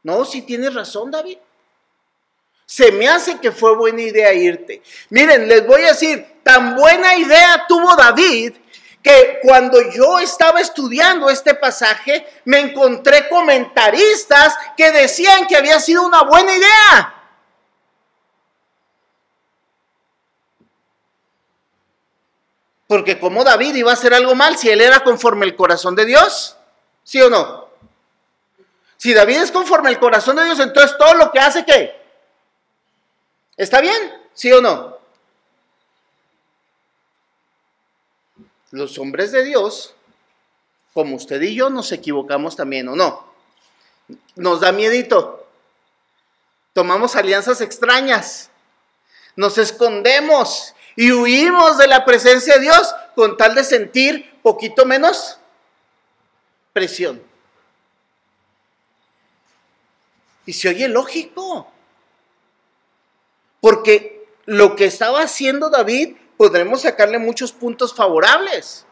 No, 0.04 0.24
si 0.24 0.42
tienes 0.44 0.74
razón, 0.74 1.12
David. 1.12 1.38
Se 2.66 2.94
me 2.94 3.10
hace 3.10 3.40
que 3.40 3.52
fue 3.52 3.76
buena 3.76 4.02
idea 4.02 4.34
irte. 4.34 4.82
Miren, 5.10 5.50
les 5.50 5.68
voy 5.68 5.82
a 5.84 5.90
decir, 5.90 6.40
tan 6.44 6.78
buena 6.78 7.18
idea 7.18 7.66
tuvo 7.68 7.94
David 7.98 8.54
que 9.04 9.40
cuando 9.44 9.92
yo 9.92 10.20
estaba 10.20 10.62
estudiando 10.62 11.30
este 11.30 11.54
pasaje, 11.56 12.26
me 12.46 12.60
encontré 12.60 13.28
comentaristas 13.28 14.56
que 14.78 14.92
decían 14.92 15.46
que 15.46 15.58
había 15.58 15.80
sido 15.82 16.04
una 16.04 16.24
buena 16.24 16.56
idea. 16.56 17.14
Porque 22.88 23.20
como 23.20 23.44
David 23.44 23.76
iba 23.76 23.92
a 23.92 23.96
hacer 23.96 24.14
algo 24.14 24.36
mal 24.36 24.58
si 24.58 24.70
él 24.70 24.80
era 24.80 25.02
conforme 25.02 25.46
el 25.46 25.56
corazón 25.56 25.96
de 25.96 26.06
Dios, 26.06 26.56
¿sí 27.04 27.22
o 27.22 27.30
no? 27.30 27.68
Si 28.96 29.14
David 29.14 29.42
es 29.42 29.52
conforme 29.52 29.90
el 29.90 30.00
corazón 30.00 30.38
de 30.38 30.46
Dios, 30.46 30.60
entonces 30.60 30.98
todo 30.98 31.16
lo 31.16 31.30
que 31.32 31.40
hace, 31.40 31.66
¿qué? 31.66 32.02
¿Está 33.58 33.82
bien? 33.82 34.30
¿Sí 34.34 34.52
o 34.54 34.62
no? 34.62 34.93
Los 38.74 38.98
hombres 38.98 39.32
de 39.32 39.44
Dios, 39.44 39.94
como 40.96 41.16
usted 41.16 41.40
y 41.44 41.54
yo, 41.54 41.70
nos 41.70 41.92
equivocamos 41.92 42.56
también, 42.56 42.88
¿o 42.88 42.96
no? 42.96 43.24
Nos 44.36 44.62
da 44.62 44.72
miedito. 44.72 45.48
Tomamos 46.74 47.16
alianzas 47.16 47.62
extrañas. 47.62 48.50
Nos 49.36 49.60
escondemos 49.60 50.74
y 50.96 51.12
huimos 51.12 51.78
de 51.78 51.88
la 51.88 52.04
presencia 52.04 52.56
de 52.56 52.62
Dios 52.62 52.96
con 53.14 53.38
tal 53.38 53.54
de 53.54 53.64
sentir 53.64 54.40
poquito 54.42 54.88
menos 54.88 55.38
presión. 56.74 57.22
Y 60.48 60.54
se 60.54 60.70
oye 60.70 60.88
lógico. 60.88 61.72
Porque 63.62 64.28
lo 64.46 64.76
que 64.76 64.86
estaba 64.86 65.22
haciendo 65.22 65.70
David 65.70 66.18
podremos 66.38 66.82
sacarle 66.82 67.20
muchos 67.20 67.52
puntos 67.52 67.94
favorables. 67.94 68.86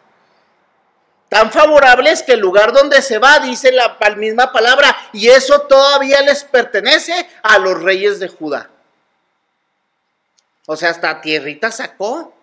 Tan 1.29 1.51
favorables 1.51 2.23
que 2.23 2.33
el 2.33 2.41
lugar 2.41 2.73
donde 2.73 3.01
se 3.01 3.17
va, 3.17 3.39
dice 3.39 3.71
la 3.71 3.97
misma 4.17 4.51
palabra, 4.51 4.95
y 5.13 5.29
eso 5.29 5.61
todavía 5.61 6.21
les 6.21 6.43
pertenece 6.43 7.29
a 7.41 7.57
los 7.57 7.81
reyes 7.81 8.19
de 8.19 8.27
Judá. 8.27 8.69
O 10.67 10.75
sea, 10.75 10.89
hasta 10.89 11.21
tierrita 11.21 11.71
sacó. 11.71 12.33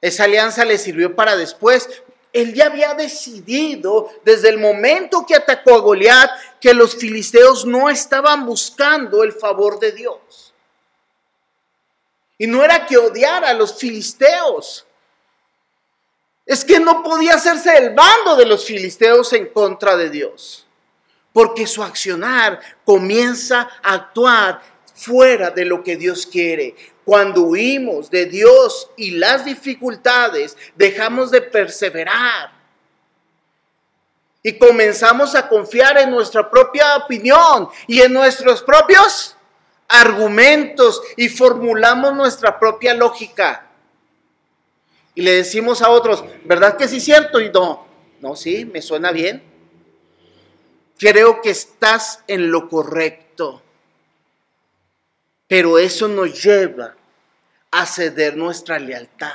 Esa 0.00 0.24
alianza 0.24 0.64
le 0.64 0.78
sirvió 0.78 1.14
para 1.14 1.36
después. 1.36 1.88
Él 2.32 2.52
ya 2.52 2.66
había 2.66 2.94
decidido 2.94 4.10
desde 4.24 4.50
el 4.50 4.58
momento 4.58 5.24
que 5.26 5.34
atacó 5.34 5.74
a 5.74 5.78
Goliat 5.78 6.30
que 6.60 6.74
los 6.74 6.96
filisteos 6.96 7.64
no 7.64 7.88
estaban 7.88 8.44
buscando 8.44 9.24
el 9.24 9.32
favor 9.32 9.78
de 9.78 9.92
Dios. 9.92 10.45
Y 12.38 12.46
no 12.46 12.62
era 12.62 12.86
que 12.86 12.98
odiara 12.98 13.50
a 13.50 13.54
los 13.54 13.76
filisteos. 13.78 14.86
Es 16.44 16.64
que 16.64 16.78
no 16.78 17.02
podía 17.02 17.34
hacerse 17.34 17.76
el 17.76 17.94
bando 17.94 18.36
de 18.36 18.46
los 18.46 18.64
filisteos 18.64 19.32
en 19.32 19.46
contra 19.46 19.96
de 19.96 20.10
Dios. 20.10 20.66
Porque 21.32 21.66
su 21.66 21.82
accionar 21.82 22.60
comienza 22.84 23.68
a 23.82 23.94
actuar 23.94 24.62
fuera 24.94 25.50
de 25.50 25.64
lo 25.64 25.82
que 25.82 25.96
Dios 25.96 26.26
quiere. 26.26 26.74
Cuando 27.04 27.42
huimos 27.42 28.10
de 28.10 28.26
Dios 28.26 28.90
y 28.96 29.12
las 29.12 29.44
dificultades, 29.44 30.56
dejamos 30.74 31.30
de 31.30 31.42
perseverar. 31.42 32.52
Y 34.42 34.58
comenzamos 34.58 35.34
a 35.34 35.48
confiar 35.48 35.98
en 35.98 36.10
nuestra 36.10 36.48
propia 36.48 36.96
opinión 36.96 37.68
y 37.86 38.00
en 38.00 38.12
nuestros 38.12 38.62
propios 38.62 39.35
argumentos 39.88 41.02
y 41.16 41.28
formulamos 41.28 42.14
nuestra 42.14 42.58
propia 42.58 42.94
lógica. 42.94 43.66
Y 45.14 45.22
le 45.22 45.32
decimos 45.32 45.82
a 45.82 45.90
otros, 45.90 46.24
¿verdad 46.44 46.76
que 46.76 46.88
sí 46.88 46.98
es 46.98 47.04
cierto? 47.04 47.40
Y 47.40 47.50
no, 47.50 47.86
no, 48.20 48.36
sí, 48.36 48.64
me 48.64 48.82
suena 48.82 49.12
bien. 49.12 49.42
Creo 50.98 51.40
que 51.40 51.50
estás 51.50 52.22
en 52.26 52.50
lo 52.50 52.68
correcto. 52.68 53.62
Pero 55.48 55.78
eso 55.78 56.08
nos 56.08 56.42
lleva 56.42 56.94
a 57.70 57.86
ceder 57.86 58.36
nuestra 58.36 58.78
lealtad. 58.78 59.34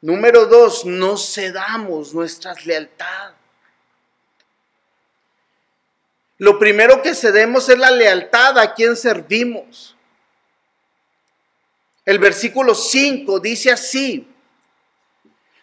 Número 0.00 0.46
dos, 0.46 0.84
no 0.84 1.16
cedamos 1.16 2.14
nuestra 2.14 2.54
lealtad. 2.64 3.32
Lo 6.38 6.58
primero 6.60 7.02
que 7.02 7.16
cedemos 7.16 7.68
es 7.68 7.78
la 7.78 7.90
lealtad 7.90 8.58
a 8.58 8.72
quien 8.72 8.96
servimos. 8.96 9.96
El 12.04 12.20
versículo 12.20 12.74
5 12.74 13.40
dice 13.40 13.72
así. 13.72 14.26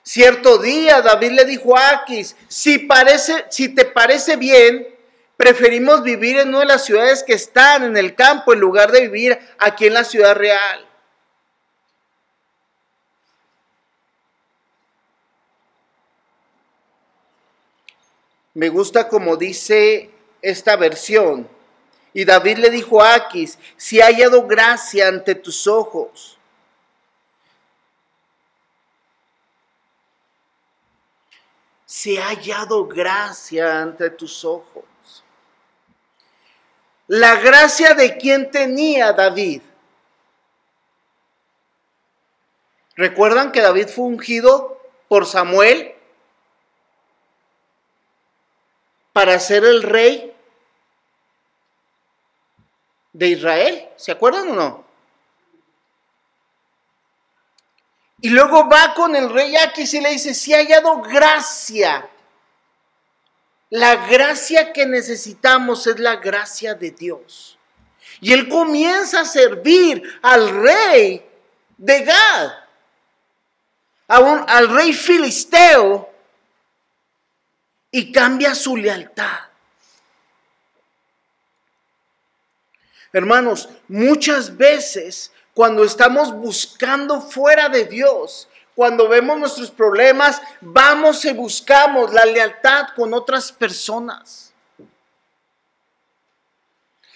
Cierto 0.04 0.60
día 0.60 1.02
David 1.02 1.32
le 1.32 1.46
dijo 1.46 1.76
a 1.76 1.90
Aquis, 1.90 2.36
si, 2.48 2.78
parece, 2.78 3.46
si 3.50 3.70
te 3.70 3.86
parece 3.86 4.36
bien, 4.36 4.86
preferimos 5.38 6.04
vivir 6.04 6.38
en 6.38 6.50
una 6.50 6.60
de 6.60 6.66
las 6.66 6.86
ciudades 6.86 7.24
que 7.24 7.34
están 7.34 7.86
en 7.86 7.98
el 7.98 8.14
campo 8.14 8.54
en 8.54 8.60
lugar 8.60 8.92
de 8.92 9.02
vivir 9.02 9.40
aquí 9.58 9.88
en 9.88 9.94
la 9.94 10.04
ciudad 10.04 10.36
real. 10.36 10.86
Me 18.54 18.70
gusta 18.70 19.08
como 19.08 19.36
dice 19.36 20.15
esta 20.46 20.76
versión. 20.76 21.50
Y 22.14 22.24
David 22.24 22.60
le 22.60 22.70
dijo 22.70 23.02
a 23.02 23.16
Aquis, 23.16 23.58
si 23.76 24.00
ha 24.00 24.06
hallado 24.06 24.46
gracia 24.46 25.08
ante 25.08 25.34
tus 25.36 25.68
ojos. 25.68 26.38
Si 31.86 32.18
ha 32.18 32.28
hallado 32.28 32.88
gracia 32.88 33.82
ante 33.82 34.12
tus 34.12 34.46
ojos. 34.46 34.84
La 37.08 37.36
gracia 37.36 37.96
de 37.96 38.16
quien 38.18 38.52
tenía 38.52 39.14
David. 39.14 39.62
¿Recuerdan 42.96 43.52
que 43.52 43.62
David 43.62 43.88
fue 43.88 44.06
ungido 44.06 44.80
por 45.08 45.26
Samuel 45.26 45.96
para 49.16 49.40
ser 49.40 49.64
el 49.64 49.82
rey 49.82 50.35
de 53.16 53.28
Israel. 53.30 53.90
¿Se 53.96 54.12
acuerdan 54.12 54.50
o 54.50 54.54
no? 54.54 54.86
Y 58.22 58.30
luego 58.30 58.68
va 58.68 58.94
con 58.94 59.16
el 59.16 59.30
rey 59.30 59.56
Aquis 59.56 59.94
y 59.94 60.02
le 60.02 60.10
dice, 60.10 60.34
si 60.34 60.54
ha 60.54 60.58
hallado 60.58 61.02
gracia. 61.02 62.10
La 63.70 63.96
gracia 64.08 64.74
que 64.74 64.86
necesitamos 64.86 65.88
es 65.88 66.00
la 66.00 66.18
gracia 66.18 66.76
de 66.76 66.92
Dios. 66.92 67.58
Y 68.20 68.34
él 68.34 68.50
comienza 68.50 69.22
a 69.22 69.26
servir 69.26 70.02
al 70.22 70.50
rey 70.50 71.26
de 71.78 72.04
Gad, 72.04 72.52
al 74.08 74.70
rey 74.70 74.94
filisteo, 74.94 76.10
y 77.92 78.12
cambia 78.12 78.54
su 78.56 78.76
lealtad. 78.76 79.55
Hermanos, 83.16 83.70
muchas 83.88 84.58
veces 84.58 85.32
cuando 85.54 85.86
estamos 85.86 86.34
buscando 86.34 87.22
fuera 87.22 87.70
de 87.70 87.86
Dios, 87.86 88.50
cuando 88.76 89.08
vemos 89.08 89.40
nuestros 89.40 89.72
problemas, 89.72 90.42
vamos 90.60 91.24
y 91.24 91.32
buscamos 91.32 92.12
la 92.12 92.26
lealtad 92.26 92.88
con 92.94 93.14
otras 93.14 93.54
personas. 93.54 94.54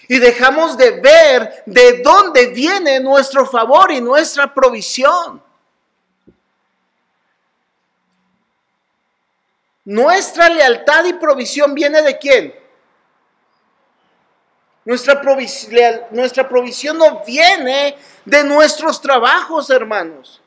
Y 0.07 0.19
dejamos 0.19 0.77
de 0.77 1.01
ver 1.01 1.63
de 1.65 2.01
dónde 2.01 2.47
viene 2.47 3.01
nuestro 3.01 3.45
favor 3.45 3.91
y 3.91 3.99
nuestra 3.99 4.53
provisión. 4.53 5.43
Nuestra 9.83 10.47
lealtad 10.47 11.03
y 11.03 11.11
provisión 11.15 11.73
viene 11.75 12.01
de 12.01 12.17
quién? 12.17 12.68
Nuestra 14.89 15.21
provisión, 16.49 16.97
no 16.97 17.23
viene 17.23 17.95
de 18.25 18.43
nuestros 18.43 18.99
trabajos, 18.99 19.69
hermanos. 19.69 20.41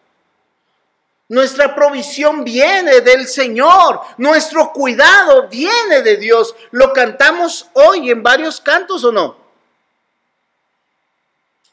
Nuestra 1.28 1.72
provisión 1.72 2.42
viene 2.42 3.02
del 3.02 3.28
Señor. 3.28 4.00
Nuestro 4.18 4.72
cuidado 4.72 5.46
viene 5.46 6.02
de 6.02 6.16
Dios. 6.16 6.56
¿Lo 6.72 6.92
cantamos 6.92 7.68
hoy 7.74 8.10
en 8.10 8.24
varios 8.24 8.60
cantos 8.60 9.04
o 9.04 9.12
no? 9.12 9.36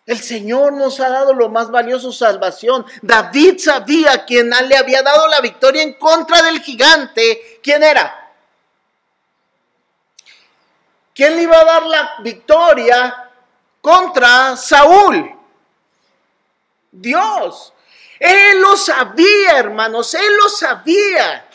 El 0.05 0.19
Señor 0.19 0.73
nos 0.73 0.99
ha 0.99 1.09
dado 1.09 1.33
lo 1.33 1.49
más 1.49 1.71
valioso, 1.71 2.11
salvación. 2.11 2.85
David 3.01 3.57
sabía 3.57 4.25
quién 4.25 4.51
le 4.67 4.77
había 4.77 5.01
dado 5.01 5.27
la 5.27 5.41
victoria 5.41 5.81
en 5.81 5.93
contra 5.95 6.43
del 6.43 6.61
gigante. 6.61 7.59
¿Quién 7.63 7.81
era? 7.81 8.18
¿Quién 11.19 11.35
le 11.35 11.41
iba 11.41 11.59
a 11.59 11.65
dar 11.65 11.85
la 11.85 12.15
victoria 12.19 13.29
contra 13.81 14.55
Saúl? 14.55 15.29
Dios. 16.89 17.73
Él 18.17 18.61
lo 18.61 18.77
sabía, 18.77 19.57
hermanos, 19.57 20.13
él 20.13 20.37
lo 20.41 20.47
sabía. 20.47 21.45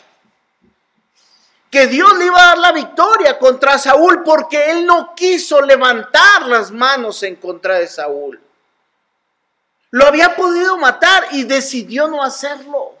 Que 1.71 1.87
Dios 1.87 2.15
le 2.15 2.25
iba 2.25 2.39
a 2.39 2.45
dar 2.49 2.57
la 2.59 2.71
victoria 2.73 3.39
contra 3.39 3.79
Saúl 3.79 4.21
porque 4.21 4.69
él 4.69 4.85
no 4.85 5.15
quiso 5.15 5.59
levantar 5.63 6.43
las 6.45 6.69
manos 6.69 7.23
en 7.23 7.35
contra 7.35 7.79
de 7.79 7.87
Saúl. 7.87 8.39
Lo 9.89 10.05
había 10.05 10.35
podido 10.35 10.77
matar 10.77 11.29
y 11.31 11.43
decidió 11.43 12.07
no 12.07 12.21
hacerlo. 12.21 12.94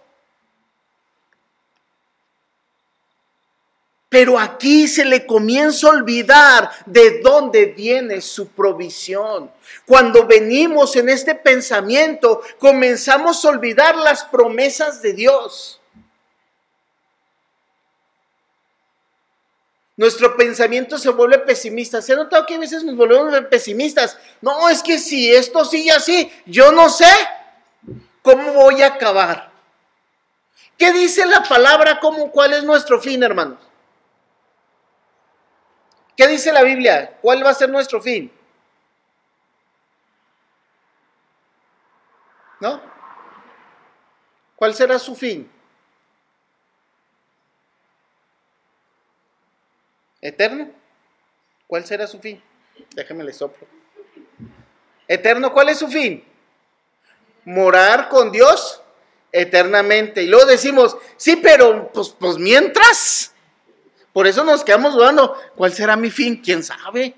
Pero 4.15 4.39
aquí 4.39 4.87
se 4.87 5.03
le 5.03 5.25
comienza 5.25 5.87
a 5.87 5.89
olvidar 5.89 6.71
de 6.85 7.19
dónde 7.19 7.65
viene 7.65 8.21
su 8.21 8.47
provisión. 8.47 9.51
Cuando 9.85 10.25
venimos 10.25 10.95
en 10.95 11.09
este 11.09 11.35
pensamiento, 11.35 12.41
comenzamos 12.57 13.43
a 13.43 13.49
olvidar 13.49 13.97
las 13.97 14.23
promesas 14.23 15.01
de 15.01 15.11
Dios. 15.11 15.81
Nuestro 19.97 20.37
pensamiento 20.37 20.97
se 20.97 21.09
vuelve 21.09 21.39
pesimista. 21.39 22.01
¿Se 22.01 22.13
ha 22.13 22.15
notado 22.15 22.45
que 22.45 22.55
a 22.55 22.59
veces 22.59 22.85
nos 22.85 22.95
volvemos 22.95 23.37
pesimistas? 23.49 24.17
No, 24.39 24.69
es 24.69 24.81
que 24.81 24.97
si 24.97 25.29
esto 25.29 25.65
sigue 25.65 25.91
así, 25.91 26.31
yo 26.45 26.71
no 26.71 26.89
sé 26.89 27.11
cómo 28.21 28.53
voy 28.53 28.81
a 28.81 28.93
acabar. 28.93 29.51
¿Qué 30.77 30.93
dice 30.93 31.25
la 31.25 31.43
palabra? 31.43 31.99
¿Cómo, 31.99 32.31
¿Cuál 32.31 32.53
es 32.53 32.63
nuestro 32.63 33.01
fin, 33.01 33.21
hermanos? 33.21 33.64
¿Qué 36.15 36.27
dice 36.27 36.51
la 36.51 36.63
Biblia? 36.63 37.17
¿Cuál 37.21 37.45
va 37.45 37.49
a 37.49 37.53
ser 37.53 37.69
nuestro 37.69 38.01
fin? 38.01 38.31
¿No? 42.59 42.81
¿Cuál 44.55 44.73
será 44.73 44.97
su 44.97 45.15
fin? 45.15 45.51
¿Eterno? 50.21 50.71
¿Cuál 51.67 51.85
será 51.85 52.07
su 52.07 52.19
fin? 52.19 52.41
Déjeme 52.95 53.23
le 53.23 53.33
soplo. 53.33 53.67
Eterno, 55.07 55.53
¿cuál 55.53 55.69
es 55.69 55.79
su 55.79 55.87
fin? 55.87 56.23
Morar 57.43 58.09
con 58.09 58.31
Dios 58.31 58.81
eternamente. 59.31 60.23
Y 60.23 60.27
luego 60.27 60.45
decimos, 60.45 60.97
sí, 61.17 61.35
pero 61.35 61.91
pues, 61.91 62.09
pues 62.17 62.37
mientras. 62.37 63.34
Por 64.15 64.27
eso 64.27 64.45
nos 64.45 64.63
quedamos 64.63 64.93
dudando, 64.93 65.37
¿cuál 65.57 65.73
será 65.73 65.97
mi 65.97 66.09
fin? 66.09 66.41
¿Quién 66.41 66.63
sabe? 66.63 67.13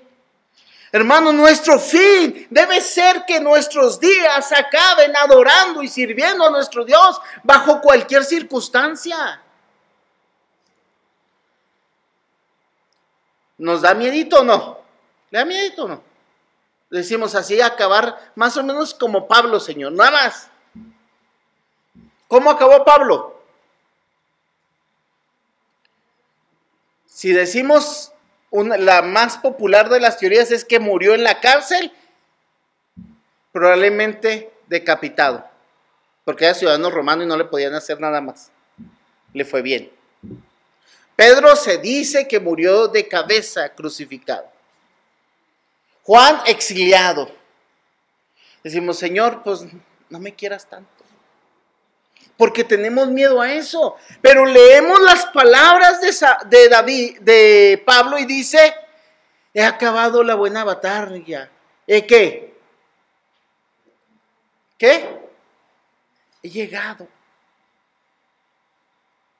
Hermano, 0.90 1.30
nuestro 1.30 1.78
fin 1.78 2.48
debe 2.50 2.80
ser 2.80 3.24
que 3.24 3.38
nuestros 3.38 4.00
días 4.00 4.50
acaben 4.50 5.16
adorando 5.16 5.80
y 5.80 5.86
sirviendo 5.86 6.44
a 6.44 6.50
nuestro 6.50 6.84
Dios 6.84 7.20
bajo 7.44 7.80
cualquier 7.80 8.24
circunstancia. 8.24 9.40
¿Nos 13.58 13.82
da 13.82 13.94
miedito 13.94 14.40
o 14.40 14.44
no? 14.44 14.80
¿Le 15.30 15.38
da 15.38 15.44
miedito 15.44 15.84
o 15.84 15.88
no? 15.88 16.02
Decimos 16.90 17.36
así, 17.36 17.60
acabar 17.60 18.32
más 18.34 18.56
o 18.56 18.64
menos 18.64 18.92
como 18.92 19.28
Pablo, 19.28 19.60
Señor, 19.60 19.92
nada 19.92 20.10
más. 20.10 20.50
¿Cómo 22.26 22.50
acabó 22.50 22.84
Pablo? 22.84 23.37
Si 27.18 27.32
decimos 27.32 28.12
la 28.52 29.02
más 29.02 29.38
popular 29.38 29.88
de 29.88 29.98
las 29.98 30.18
teorías 30.18 30.52
es 30.52 30.64
que 30.64 30.78
murió 30.78 31.16
en 31.16 31.24
la 31.24 31.40
cárcel, 31.40 31.92
probablemente 33.50 34.52
decapitado, 34.68 35.44
porque 36.24 36.44
era 36.44 36.54
ciudadano 36.54 36.90
romano 36.90 37.24
y 37.24 37.26
no 37.26 37.36
le 37.36 37.44
podían 37.44 37.74
hacer 37.74 37.98
nada 37.98 38.20
más. 38.20 38.52
Le 39.32 39.44
fue 39.44 39.62
bien. 39.62 39.90
Pedro 41.16 41.56
se 41.56 41.78
dice 41.78 42.28
que 42.28 42.38
murió 42.38 42.86
de 42.86 43.08
cabeza 43.08 43.68
crucificado. 43.74 44.46
Juan 46.04 46.40
exiliado. 46.46 47.32
Decimos, 48.62 48.96
Señor, 48.96 49.42
pues 49.42 49.66
no 50.08 50.20
me 50.20 50.36
quieras 50.36 50.68
tanto 50.68 50.97
porque 52.38 52.64
tenemos 52.64 53.08
miedo 53.08 53.42
a 53.42 53.52
eso. 53.52 53.96
Pero 54.22 54.46
leemos 54.46 54.98
las 55.00 55.26
palabras 55.26 56.00
de, 56.48 56.68
David, 56.70 57.20
de 57.20 57.82
Pablo 57.84 58.16
y 58.16 58.24
dice, 58.24 58.74
he 59.52 59.62
acabado 59.62 60.22
la 60.22 60.36
buena 60.36 60.64
batalla. 60.64 61.50
¿Eh, 61.86 62.06
qué? 62.06 62.54
¿Qué? 64.78 65.18
he 66.42 66.48
llegado. 66.48 67.08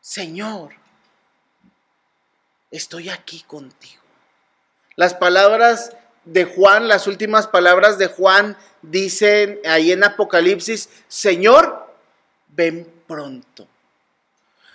Señor, 0.01 0.75
estoy 2.71 3.11
aquí 3.11 3.43
contigo. 3.43 4.03
Las 4.97 5.15
palabras 5.15 5.97
de 6.25 6.45
Juan, 6.45 6.89
las 6.89 7.07
últimas 7.07 7.47
palabras 7.47 7.99
de 7.99 8.09
Juan 8.09 8.57
dicen 8.83 9.61
ahí 9.65 9.93
en 9.93 10.03
Apocalipsis, 10.03 10.89
Señor, 11.07 11.88
ven 12.59 13.05
pronto. 13.07 13.69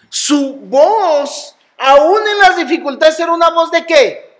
Su 0.07 0.55
voz, 0.55 1.53
aún 1.77 2.21
en 2.25 2.37
las 2.39 2.55
dificultades, 2.55 3.19
era 3.19 3.33
una 3.33 3.49
voz 3.49 3.71
de 3.71 3.85
qué? 3.85 4.39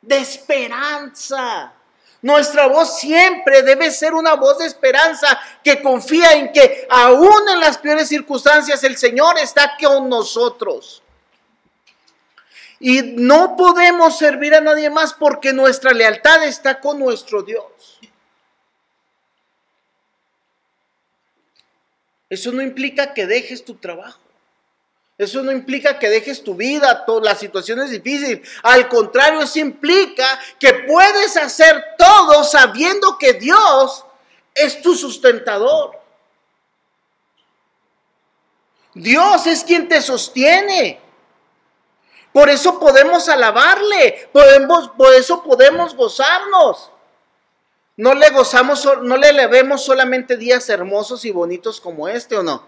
De 0.00 0.16
esperanza. 0.16 1.74
Nuestra 2.22 2.66
voz 2.66 2.98
siempre 2.98 3.62
debe 3.62 3.90
ser 3.90 4.14
una 4.14 4.34
voz 4.34 4.58
de 4.58 4.66
esperanza 4.66 5.38
que 5.62 5.82
confía 5.82 6.32
en 6.32 6.50
que 6.50 6.86
aún 6.88 7.48
en 7.52 7.60
las 7.60 7.76
peores 7.76 8.08
circunstancias 8.08 8.82
el 8.82 8.96
Señor 8.96 9.38
está 9.38 9.76
con 9.80 10.08
nosotros. 10.08 11.02
Y 12.80 13.02
no 13.02 13.54
podemos 13.54 14.16
servir 14.16 14.54
a 14.54 14.62
nadie 14.62 14.88
más 14.88 15.12
porque 15.12 15.52
nuestra 15.52 15.92
lealtad 15.92 16.42
está 16.44 16.80
con 16.80 16.98
nuestro 16.98 17.42
Dios. 17.42 18.00
Eso 22.30 22.52
no 22.52 22.62
implica 22.62 23.14
que 23.14 23.26
dejes 23.26 23.64
tu 23.64 23.74
trabajo. 23.74 24.20
Eso 25.16 25.42
no 25.42 25.50
implica 25.50 25.98
que 25.98 26.08
dejes 26.08 26.44
tu 26.44 26.54
vida, 26.54 27.04
todas 27.04 27.24
las 27.24 27.40
situaciones 27.40 27.90
difíciles. 27.90 28.48
Al 28.62 28.88
contrario, 28.88 29.40
eso 29.40 29.58
implica 29.58 30.38
que 30.60 30.72
puedes 30.74 31.36
hacer 31.36 31.82
todo 31.98 32.44
sabiendo 32.44 33.18
que 33.18 33.32
Dios 33.32 34.04
es 34.54 34.80
tu 34.80 34.94
sustentador. 34.94 35.98
Dios 38.94 39.46
es 39.48 39.64
quien 39.64 39.88
te 39.88 40.00
sostiene. 40.00 41.00
Por 42.32 42.48
eso 42.48 42.78
podemos 42.78 43.28
alabarle, 43.28 44.28
por 44.32 45.14
eso 45.14 45.42
podemos 45.42 45.96
gozarnos. 45.96 46.92
No 47.98 48.14
le 48.14 48.30
gozamos, 48.30 48.88
no 49.02 49.16
le 49.16 49.46
vemos 49.48 49.84
solamente 49.84 50.36
días 50.36 50.68
hermosos 50.68 51.24
y 51.24 51.32
bonitos 51.32 51.80
como 51.80 52.06
este 52.06 52.36
o 52.36 52.44
no. 52.44 52.64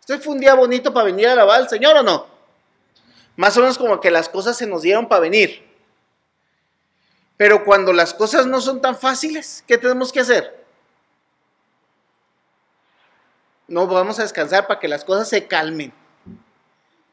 Este 0.00 0.18
fue 0.18 0.34
un 0.34 0.40
día 0.40 0.54
bonito 0.54 0.92
para 0.92 1.06
venir 1.06 1.28
a 1.28 1.34
alabar 1.34 1.60
al 1.60 1.68
Señor 1.68 1.96
o 1.98 2.02
no. 2.02 2.26
Más 3.36 3.56
o 3.56 3.60
menos 3.60 3.78
como 3.78 4.00
que 4.00 4.10
las 4.10 4.28
cosas 4.28 4.56
se 4.56 4.66
nos 4.66 4.82
dieron 4.82 5.08
para 5.08 5.20
venir. 5.20 5.64
Pero 7.36 7.64
cuando 7.64 7.92
las 7.92 8.12
cosas 8.12 8.46
no 8.46 8.60
son 8.60 8.80
tan 8.80 8.98
fáciles, 8.98 9.62
¿qué 9.68 9.78
tenemos 9.78 10.10
que 10.10 10.18
hacer? 10.18 10.64
No 13.68 13.86
vamos 13.86 14.18
a 14.18 14.22
descansar 14.22 14.66
para 14.66 14.80
que 14.80 14.88
las 14.88 15.04
cosas 15.04 15.28
se 15.28 15.46
calmen. 15.46 15.92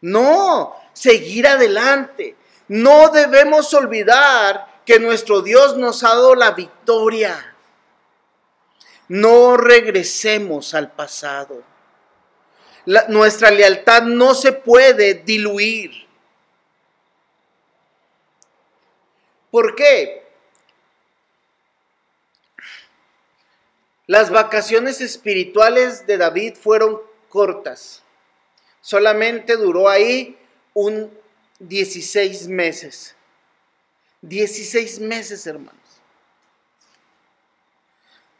No, 0.01 0.75
seguir 0.93 1.45
adelante. 1.45 2.36
No 2.67 3.10
debemos 3.10 3.71
olvidar 3.75 4.82
que 4.88 4.99
nuestro 4.99 5.43
Dios 5.43 5.77
nos 5.77 6.03
ha 6.03 6.10
dado 6.10 6.34
la 6.34 6.49
victoria. 6.49 7.48
No 9.10 9.58
regresemos 9.58 10.74
al 10.74 10.91
pasado. 10.91 11.63
nuestra 13.10 13.52
lealtad 13.52 14.04
no 14.04 14.34
se 14.34 14.54
puede 14.54 15.15
diluir. 15.15 16.08
¿Por 19.52 19.76
qué? 19.76 20.24
Las 24.08 24.32
vacaciones 24.32 25.02
espirituales 25.02 26.08
de 26.08 26.17
David 26.17 26.56
fueron 26.56 27.00
cortas. 27.28 28.02
Solamente 28.82 29.56
duró 29.56 29.89
ahí 29.89 30.38
un 30.74 31.12
16 31.60 32.48
meses. 32.48 33.15
16 34.22 35.00
meses, 35.00 35.45
hermanos, 35.45 35.88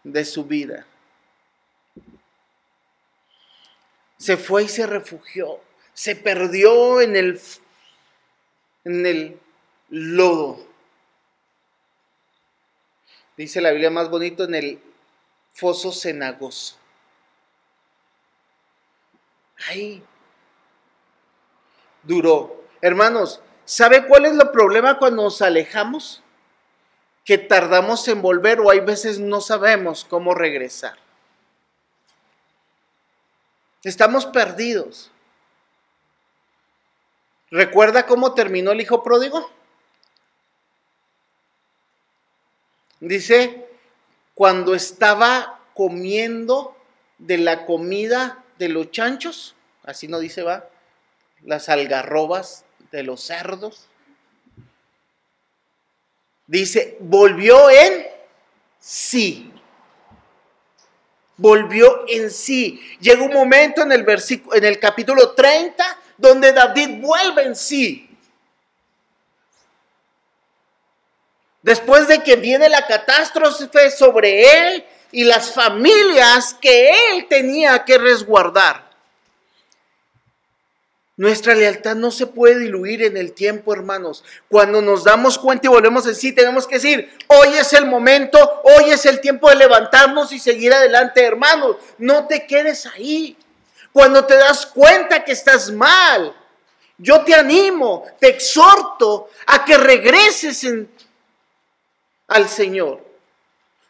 de 0.03 0.25
su 0.25 0.45
vida. 0.45 0.85
Se 4.17 4.38
fue 4.38 4.63
y 4.63 4.67
se 4.67 4.85
refugió. 4.85 5.59
Se 5.93 6.15
perdió 6.15 7.01
en 7.01 7.15
el, 7.15 7.41
en 8.83 9.05
el 9.05 9.39
lodo. 9.89 10.65
Dice 13.38 13.62
la 13.62 13.71
Biblia 13.71 13.89
más 13.89 14.09
bonito 14.09 14.43
en 14.43 14.55
el 14.55 14.79
foso 15.53 15.91
cenagoso. 15.91 16.77
Ahí 19.67 20.03
duró. 22.03 22.63
Hermanos, 22.81 23.41
¿sabe 23.65 24.05
cuál 24.07 24.25
es 24.25 24.33
el 24.33 24.49
problema 24.51 24.97
cuando 24.97 25.23
nos 25.23 25.41
alejamos? 25.41 26.23
Que 27.29 27.37
tardamos 27.37 28.07
en 28.07 28.23
volver 28.23 28.59
o 28.59 28.71
hay 28.71 28.79
veces 28.79 29.19
no 29.19 29.39
sabemos 29.39 30.03
cómo 30.03 30.33
regresar. 30.33 30.97
Estamos 33.83 34.25
perdidos. 34.25 35.11
¿Recuerda 37.51 38.07
cómo 38.07 38.33
terminó 38.33 38.71
el 38.71 38.81
hijo 38.81 39.03
pródigo? 39.03 39.47
Dice, 42.99 43.69
cuando 44.33 44.73
estaba 44.73 45.59
comiendo 45.75 46.75
de 47.19 47.37
la 47.37 47.67
comida 47.67 48.43
de 48.57 48.69
los 48.69 48.89
chanchos, 48.89 49.55
así 49.83 50.07
no 50.07 50.17
dice, 50.17 50.41
va, 50.41 50.67
las 51.43 51.69
algarrobas 51.69 52.65
de 52.89 53.03
los 53.03 53.21
cerdos. 53.21 53.88
Dice, 56.49 56.97
volvió 56.99 57.69
en 57.69 58.07
sí. 58.79 59.53
Volvió 61.38 62.05
en 62.07 62.31
sí. 62.31 62.81
Llega 62.99 63.21
un 63.21 63.31
momento 63.31 63.83
en 63.83 63.91
el 63.91 64.01
versículo 64.01 64.55
en 64.55 64.65
el 64.65 64.79
capítulo 64.79 65.35
30 65.35 65.99
donde 66.17 66.51
David 66.51 67.01
vuelve 67.01 67.43
en 67.43 67.55
sí. 67.55 68.09
Después 71.62 72.07
de 72.07 72.23
que 72.23 72.35
viene 72.35 72.67
la 72.67 72.88
catástrofe 72.88 73.91
sobre 73.91 74.69
él 74.69 74.85
y 75.12 75.25
las 75.25 75.53
familias 75.53 76.55
que 76.59 76.89
él 77.12 77.27
tenía 77.29 77.85
que 77.85 77.99
resguardar. 77.99 78.88
Nuestra 81.19 81.53
lealtad 81.53 81.97
no 81.97 82.12
se 82.12 82.27
puede 82.27 82.60
diluir 82.60 83.03
en 83.03 83.17
el 83.17 83.34
tiempo, 83.34 83.73
hermanos. 83.73 84.23
Cuando 84.47 84.82
nos 84.82 85.03
damos 85.03 85.38
cuenta 85.38 85.67
y 85.67 85.69
volvemos 85.69 86.08
en 86.08 86.15
sí, 86.15 86.32
tenemos 86.32 86.65
que 86.65 86.75
decir, 86.75 87.13
hoy 87.27 87.49
es 87.58 87.73
el 87.73 87.88
momento, 87.88 88.39
hoy 88.63 88.91
es 88.91 89.05
el 89.05 89.19
tiempo 89.19 89.49
de 89.49 89.58
levantarnos 89.58 90.32
y 90.32 90.39
seguir 90.39 90.71
adelante, 90.71 91.21
hermanos. 91.21 91.75
No 91.97 92.25
te 92.25 92.47
quedes 92.47 92.86
ahí. 92.86 93.36
Cuando 93.91 94.23
te 94.23 94.38
das 94.38 94.65
cuenta 94.65 95.25
que 95.25 95.34
estás 95.34 95.69
mal, 95.71 96.34
yo 96.97 97.19
te 97.25 97.36
animo, 97.36 98.05
te 98.17 98.29
exhorto 98.29 99.29
a 99.47 99.65
que 99.65 99.77
regreses 99.77 100.65
al 102.29 102.47
Señor. 102.47 103.05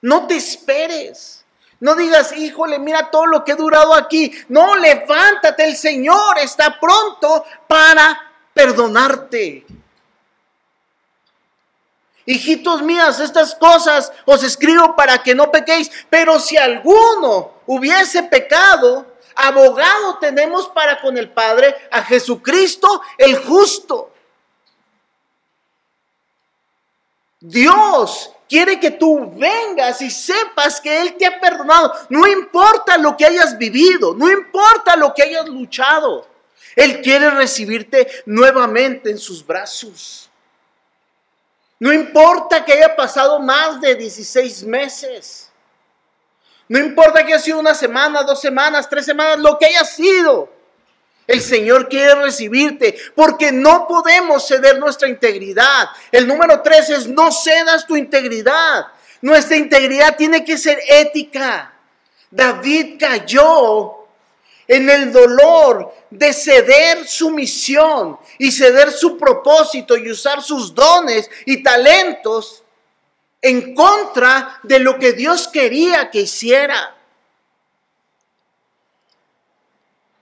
No 0.02 0.26
te 0.26 0.36
esperes. 0.36 1.39
No 1.80 1.96
digas, 1.96 2.36
híjole, 2.36 2.78
mira 2.78 3.10
todo 3.10 3.26
lo 3.26 3.46
que 3.46 3.54
he 3.54 3.56
durado 3.56 3.94
aquí. 3.94 4.32
No, 4.50 4.76
levántate, 4.76 5.64
el 5.64 5.78
Señor 5.78 6.38
está 6.40 6.80
pronto 6.80 7.46
para 7.68 8.34
perdonarte. 8.54 9.66
Hijitos 12.26 12.82
mías, 12.82 13.20
estas 13.20 13.56
cosas 13.56 14.12
os 14.26 14.44
escribo 14.44 14.96
para 14.96 15.24
que 15.24 15.34
no 15.34 15.50
pequéis, 15.50 15.90
pero 16.10 16.40
si 16.40 16.58
alguno 16.58 17.54
hubiese 17.66 18.24
pecado, 18.24 19.08
abogado 19.36 20.18
tenemos 20.20 20.68
para 20.68 21.02
con 21.02 21.18
el 21.18 21.32
Padre 21.32 21.76
a 21.90 22.04
Jesucristo 22.04 23.02
el 23.18 23.38
justo. 23.38 24.12
Dios 27.40 28.32
quiere 28.50 28.80
que 28.80 28.92
tú 28.92 29.32
vengas 29.36 30.02
y 30.02 30.10
sepas 30.10 30.82
que 30.82 31.02
Él 31.02 31.16
te 31.18 31.26
ha 31.26 31.40
perdonado. 31.40 31.94
No 32.10 32.28
importa 32.28 32.98
lo 32.98 33.16
que 33.16 33.26
hayas 33.26 33.58
vivido, 33.58 34.14
no 34.14 34.30
importa 34.30 34.96
lo 34.96 35.14
que 35.14 35.24
hayas 35.24 35.48
luchado. 35.48 36.28
Él 36.76 37.02
quiere 37.02 37.30
recibirte 37.30 38.08
nuevamente 38.26 39.10
en 39.10 39.18
sus 39.18 39.46
brazos. 39.46 40.30
No 41.80 41.94
importa 41.94 42.66
que 42.66 42.74
haya 42.74 42.96
pasado 42.96 43.40
más 43.40 43.80
de 43.80 43.96
16 43.96 44.64
meses. 44.64 45.50
No 46.68 46.78
importa 46.78 47.26
que 47.26 47.34
haya 47.34 47.40
sido 47.40 47.60
una 47.60 47.74
semana, 47.74 48.24
dos 48.24 48.42
semanas, 48.42 48.90
tres 48.90 49.06
semanas, 49.06 49.40
lo 49.40 49.58
que 49.58 49.66
haya 49.66 49.86
sido. 49.86 50.59
El 51.30 51.42
Señor 51.42 51.88
quiere 51.88 52.16
recibirte 52.16 52.98
porque 53.14 53.52
no 53.52 53.88
podemos 53.88 54.48
ceder 54.48 54.80
nuestra 54.80 55.08
integridad. 55.08 55.90
El 56.12 56.28
número 56.28 56.64
tres 56.64 56.90
es 56.90 57.06
no 57.06 57.32
cedas 57.32 57.86
tu 57.86 57.96
integridad. 57.96 58.88
Nuestra 59.22 59.56
integridad 59.56 60.18
tiene 60.18 60.44
que 60.44 60.58
ser 60.58 60.80
ética. 60.90 61.72
David 62.32 62.96
cayó 63.00 64.08
en 64.68 64.90
el 64.90 65.14
dolor 65.14 65.94
de 66.10 66.34
ceder 66.34 67.08
su 67.08 67.30
misión 67.30 68.18
y 68.40 68.52
ceder 68.52 68.92
su 68.92 69.16
propósito 69.16 69.96
y 69.98 70.10
usar 70.10 70.42
sus 70.42 70.74
dones 70.74 71.30
y 71.46 71.62
talentos 71.62 72.64
en 73.40 73.76
contra 73.76 74.60
de 74.64 74.80
lo 74.80 74.98
que 74.98 75.14
Dios 75.14 75.48
quería 75.48 76.10
que 76.10 76.22
hiciera. 76.22 76.96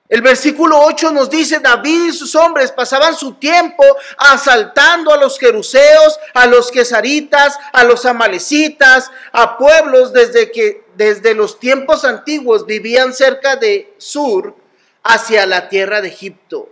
El 0.10 0.22
versículo 0.22 0.80
8 0.80 1.12
nos 1.12 1.30
dice, 1.30 1.60
David 1.60 2.06
y 2.06 2.13
sus 2.13 2.34
hombres 2.36 2.72
pasaban 2.72 3.13
su 3.13 3.34
tiempo 3.34 3.84
asaltando 4.17 5.12
a 5.12 5.17
los 5.17 5.38
jeruseos, 5.38 6.17
a 6.34 6.46
los 6.48 6.72
quesaritas, 6.72 7.58
a 7.74 7.84
los 7.84 8.06
amalecitas, 8.06 9.12
a 9.34 9.58
pueblos 9.58 10.13
desde 10.13 10.50
que 10.52 10.86
desde 10.96 11.34
los 11.34 11.60
tiempos 11.60 12.06
antiguos 12.06 12.65
vivían 12.65 13.13
cerca 13.13 13.58
de 13.58 13.93
Sur 13.98 14.56
hacia 15.04 15.46
la 15.46 15.67
tierra 15.67 16.02
de 16.02 16.08
Egipto. 16.08 16.70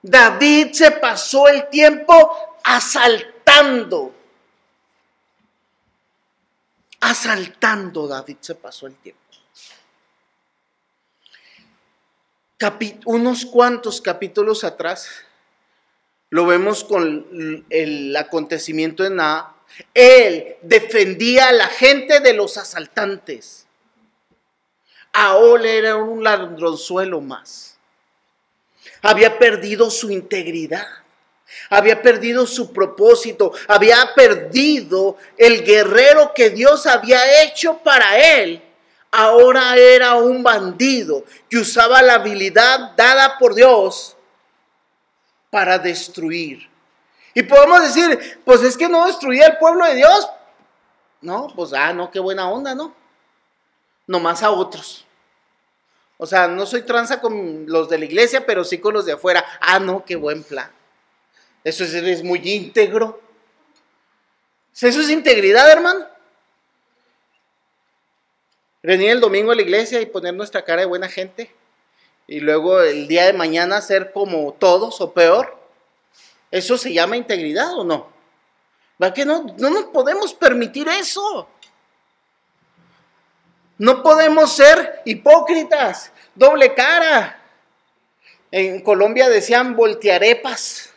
David 0.00 0.72
se 0.72 0.92
pasó 0.92 1.48
el 1.48 1.68
tiempo 1.70 2.58
asaltando. 2.62 4.14
Asaltando 7.00 8.06
David 8.06 8.36
se 8.40 8.54
pasó 8.54 8.86
el 8.86 8.94
tiempo. 8.96 9.20
Unos 13.04 13.46
cuantos 13.46 14.00
capítulos 14.00 14.64
atrás, 14.64 15.08
lo 16.30 16.46
vemos 16.46 16.84
con 16.84 17.64
el 17.70 18.16
acontecimiento 18.16 19.02
de 19.02 19.10
Na. 19.10 19.54
Él 19.92 20.56
defendía 20.62 21.48
a 21.48 21.52
la 21.52 21.68
gente 21.68 22.20
de 22.20 22.32
los 22.32 22.56
asaltantes. 22.58 23.66
Ahora 25.12 25.68
era 25.68 25.96
un 25.96 26.24
ladronzuelo 26.24 27.20
más. 27.20 27.78
Había 29.02 29.38
perdido 29.38 29.90
su 29.90 30.10
integridad. 30.10 30.86
Había 31.70 32.02
perdido 32.02 32.46
su 32.46 32.72
propósito. 32.72 33.52
Había 33.68 34.12
perdido 34.14 35.16
el 35.36 35.62
guerrero 35.64 36.32
que 36.34 36.50
Dios 36.50 36.86
había 36.86 37.44
hecho 37.44 37.78
para 37.78 38.38
él 38.38 38.63
ahora 39.14 39.76
era 39.76 40.16
un 40.16 40.42
bandido 40.42 41.24
que 41.48 41.58
usaba 41.58 42.02
la 42.02 42.14
habilidad 42.14 42.92
dada 42.96 43.38
por 43.38 43.54
Dios 43.54 44.16
para 45.50 45.78
destruir. 45.78 46.68
Y 47.32 47.44
podemos 47.44 47.82
decir, 47.82 48.40
pues 48.44 48.62
es 48.62 48.76
que 48.76 48.88
no 48.88 49.06
destruía 49.06 49.46
el 49.46 49.58
pueblo 49.58 49.84
de 49.86 49.94
Dios. 49.94 50.28
No, 51.20 51.46
pues, 51.54 51.72
ah, 51.72 51.92
no, 51.92 52.10
qué 52.10 52.18
buena 52.18 52.50
onda, 52.50 52.74
¿no? 52.74 52.94
Nomás 54.06 54.42
a 54.42 54.50
otros. 54.50 55.06
O 56.16 56.26
sea, 56.26 56.48
no 56.48 56.66
soy 56.66 56.82
tranza 56.82 57.20
con 57.20 57.66
los 57.66 57.88
de 57.88 57.98
la 57.98 58.04
iglesia, 58.04 58.44
pero 58.44 58.64
sí 58.64 58.78
con 58.78 58.94
los 58.94 59.06
de 59.06 59.12
afuera. 59.12 59.44
Ah, 59.60 59.78
no, 59.78 60.04
qué 60.04 60.16
buen 60.16 60.42
plan. 60.42 60.70
Eso 61.62 61.84
es, 61.84 62.22
muy 62.22 62.40
íntegro. 62.44 63.20
Eso 64.74 65.00
es 65.00 65.08
integridad, 65.08 65.70
hermano 65.70 66.13
venir 68.84 69.10
el 69.10 69.20
domingo 69.20 69.52
a 69.52 69.54
la 69.54 69.62
iglesia 69.62 70.00
y 70.00 70.06
poner 70.06 70.34
nuestra 70.34 70.62
cara 70.62 70.82
de 70.82 70.86
buena 70.86 71.08
gente 71.08 71.50
y 72.26 72.40
luego 72.40 72.80
el 72.80 73.08
día 73.08 73.26
de 73.26 73.32
mañana 73.32 73.80
ser 73.80 74.12
como 74.12 74.52
todos 74.54 75.00
o 75.00 75.12
peor, 75.12 75.58
¿eso 76.50 76.78
se 76.78 76.92
llama 76.92 77.16
integridad 77.16 77.74
o 77.74 77.84
no? 77.84 78.08
¿Va 79.02 79.12
que 79.12 79.24
no, 79.24 79.44
no 79.58 79.70
nos 79.70 79.84
podemos 79.86 80.32
permitir 80.32 80.88
eso? 80.88 81.48
No 83.76 84.02
podemos 84.02 84.52
ser 84.52 85.02
hipócritas, 85.04 86.12
doble 86.34 86.74
cara. 86.74 87.40
En 88.50 88.80
Colombia 88.80 89.28
decían 89.28 89.74
voltearepas. 89.74 90.93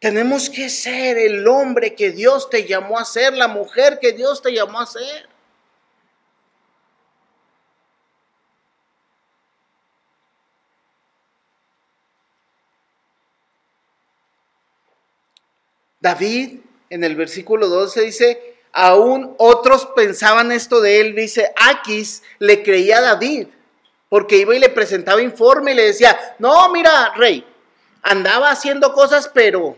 Tenemos 0.00 0.48
que 0.48 0.70
ser 0.70 1.18
el 1.18 1.46
hombre 1.46 1.94
que 1.94 2.10
Dios 2.10 2.48
te 2.48 2.64
llamó 2.64 2.98
a 2.98 3.04
ser, 3.04 3.34
la 3.34 3.48
mujer 3.48 3.98
que 4.00 4.12
Dios 4.12 4.40
te 4.40 4.50
llamó 4.50 4.80
a 4.80 4.86
ser. 4.86 5.28
David 16.00 16.60
en 16.88 17.04
el 17.04 17.14
versículo 17.14 17.68
12 17.68 18.00
dice, 18.00 18.56
aún 18.72 19.34
otros 19.36 19.84
pensaban 19.94 20.50
esto 20.50 20.80
de 20.80 21.00
él, 21.00 21.14
dice, 21.14 21.52
Aquis 21.56 22.22
le 22.38 22.62
creía 22.62 22.98
a 22.98 23.02
David, 23.02 23.48
porque 24.08 24.38
iba 24.38 24.56
y 24.56 24.60
le 24.60 24.70
presentaba 24.70 25.20
informe 25.20 25.72
y 25.72 25.74
le 25.74 25.84
decía, 25.84 26.18
no, 26.38 26.72
mira, 26.72 27.12
rey, 27.16 27.44
andaba 28.00 28.50
haciendo 28.50 28.94
cosas, 28.94 29.28
pero 29.28 29.76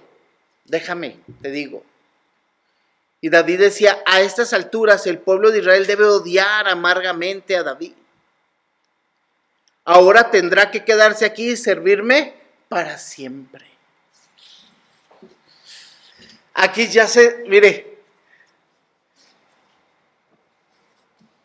déjame, 0.65 1.19
te 1.41 1.51
digo. 1.51 1.85
Y 3.21 3.31
David 3.31 3.61
decía, 3.61 4.03
a 4.05 4.21
estas 4.21 4.53
alturas 4.53 5.07
el 5.07 5.19
pueblo 5.19 5.53
de 5.53 5.61
Israel 5.61 5.87
debe 5.87 6.05
odiar 6.05 6.69
amargamente 6.69 7.57
a 7.57 7.63
David. 7.63 7.93
Ahora 9.85 10.31
tendrá 10.31 10.71
que 10.71 10.85
quedarse 10.85 11.25
aquí 11.25 11.51
y 11.51 11.57
servirme 11.57 12.35
para 12.69 12.99
siempre. 12.99 13.65
Aquí 16.55 16.89
ya 16.89 17.07
se, 17.07 17.45
mire, 17.47 17.99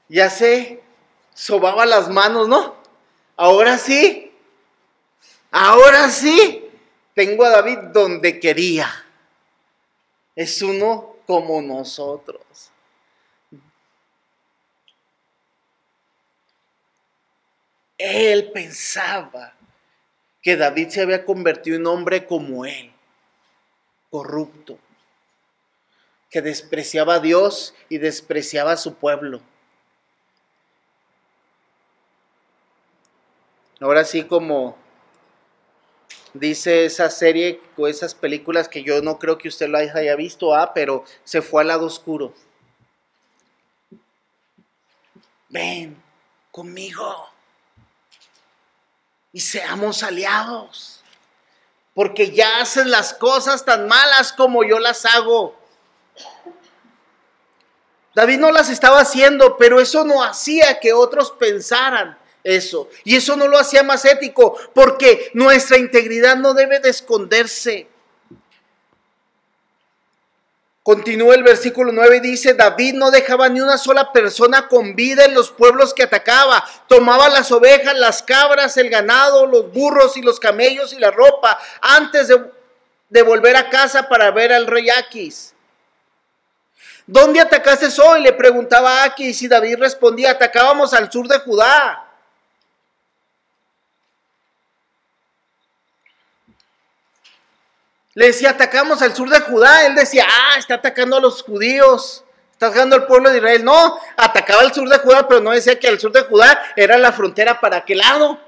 ya 0.10 0.30
se 0.30 0.82
sobaba 1.34 1.86
las 1.86 2.10
manos, 2.10 2.48
¿no? 2.48 2.76
Ahora 3.36 3.78
sí, 3.78 4.32
ahora 5.52 6.10
sí, 6.10 6.68
tengo 7.14 7.46
a 7.46 7.50
David 7.50 7.78
donde 7.94 8.40
quería 8.40 9.07
es 10.38 10.62
uno 10.62 11.16
como 11.26 11.64
nosotros. 11.64 12.70
Él 17.98 18.52
pensaba 18.52 19.56
que 20.44 20.56
David 20.56 20.90
se 20.90 21.02
había 21.02 21.26
convertido 21.26 21.78
en 21.78 21.88
hombre 21.88 22.28
como 22.28 22.66
él, 22.66 22.94
corrupto, 24.12 24.78
que 26.30 26.44
despreciaba 26.44 27.16
a 27.16 27.20
Dios 27.20 27.74
y 27.90 27.98
despreciaba 27.98 28.74
a 28.74 28.78
su 28.78 28.94
pueblo. 28.94 29.42
Ahora 33.80 34.06
sí 34.06 34.24
como 34.24 34.78
dice 36.40 36.86
esa 36.86 37.10
serie 37.10 37.62
o 37.78 37.88
esas 37.88 38.16
películas 38.16 38.68
que 38.68 38.84
yo 38.84 39.02
no 39.02 39.20
creo 39.20 39.38
que 39.38 39.48
usted 39.48 39.68
lo 39.68 39.78
haya 39.78 40.16
visto, 40.16 40.54
ah, 40.56 40.74
pero 40.74 41.04
se 41.24 41.42
fue 41.42 41.62
al 41.62 41.68
lado 41.70 41.86
oscuro. 41.86 42.34
Ven 45.50 46.02
conmigo 46.52 47.30
y 49.32 49.40
seamos 49.40 50.04
aliados, 50.04 51.02
porque 51.94 52.32
ya 52.32 52.62
haces 52.62 52.88
las 52.88 53.14
cosas 53.14 53.64
tan 53.64 53.88
malas 53.88 54.34
como 54.34 54.64
yo 54.64 54.80
las 54.80 55.06
hago. 55.06 55.56
David 58.16 58.40
no 58.40 58.52
las 58.52 58.70
estaba 58.70 59.00
haciendo, 59.00 59.58
pero 59.58 59.80
eso 59.80 60.04
no 60.04 60.24
hacía 60.24 60.80
que 60.80 60.94
otros 60.94 61.32
pensaran 61.32 62.17
eso. 62.48 62.90
Y 63.04 63.16
eso 63.16 63.36
no 63.36 63.48
lo 63.48 63.60
hacía 63.60 63.84
más 63.84 64.06
ético, 64.06 64.58
porque 64.74 65.32
nuestra 65.34 65.78
integridad 65.78 66.38
no 66.38 66.54
debe 66.54 66.80
de 66.80 66.90
esconderse. 66.90 67.88
Continúa 70.82 71.36
el 71.36 71.44
versículo 71.44 71.92
9 71.92 72.18
y 72.18 72.20
dice, 72.22 72.54
David 72.54 72.94
no 72.94 73.12
dejaba 73.12 73.50
ni 73.50 73.60
una 73.60 73.78
sola 73.78 74.14
persona 74.14 74.70
con 74.70 74.96
vida 74.96 75.26
en 75.26 75.34
los 75.34 75.52
pueblos 75.52 75.94
que 75.94 76.04
atacaba. 76.04 76.64
Tomaba 76.88 77.28
las 77.28 77.52
ovejas, 77.52 77.94
las 77.98 78.24
cabras, 78.24 78.78
el 78.78 78.90
ganado, 78.90 79.46
los 79.46 79.70
burros 79.74 80.16
y 80.16 80.22
los 80.22 80.40
camellos 80.40 80.94
y 80.94 81.00
la 81.00 81.12
ropa 81.12 81.60
antes 81.82 82.30
de, 82.30 82.42
de 83.10 83.22
volver 83.22 83.58
a 83.58 83.70
casa 83.70 84.08
para 84.08 84.32
ver 84.32 84.54
al 84.54 84.66
rey 84.66 84.90
Aquis. 84.90 85.54
¿Dónde 87.06 87.42
atacaste 87.42 87.88
hoy? 88.02 88.22
Le 88.22 88.32
preguntaba 88.32 89.04
Aquis 89.04 89.42
y 89.42 89.50
David 89.50 89.80
respondía, 89.80 90.32
atacábamos 90.32 90.94
al 90.94 91.12
sur 91.12 91.28
de 91.28 91.40
Judá. 91.40 92.07
Le 98.18 98.26
decía, 98.26 98.50
atacamos 98.50 99.04
al 99.04 99.16
sur 99.16 99.30
de 99.30 99.40
Judá. 99.42 99.86
Él 99.86 99.94
decía, 99.94 100.26
ah, 100.28 100.58
está 100.58 100.74
atacando 100.74 101.18
a 101.18 101.20
los 101.20 101.44
judíos, 101.44 102.24
está 102.52 102.66
atacando 102.66 102.96
al 102.96 103.06
pueblo 103.06 103.30
de 103.30 103.38
Israel. 103.38 103.64
No, 103.64 104.00
atacaba 104.18 104.62
al 104.62 104.74
sur 104.74 104.90
de 104.90 104.98
Judá, 104.98 105.28
pero 105.28 105.40
no 105.40 105.52
decía 105.52 105.80
que 105.80 105.88
al 105.88 106.00
sur 106.00 106.12
de 106.12 106.24
Judá 106.24 106.60
era 106.76 106.98
la 106.98 107.12
frontera 107.12 107.62
para 107.62 107.78
aquel 107.78 108.00
lado. 108.00 108.40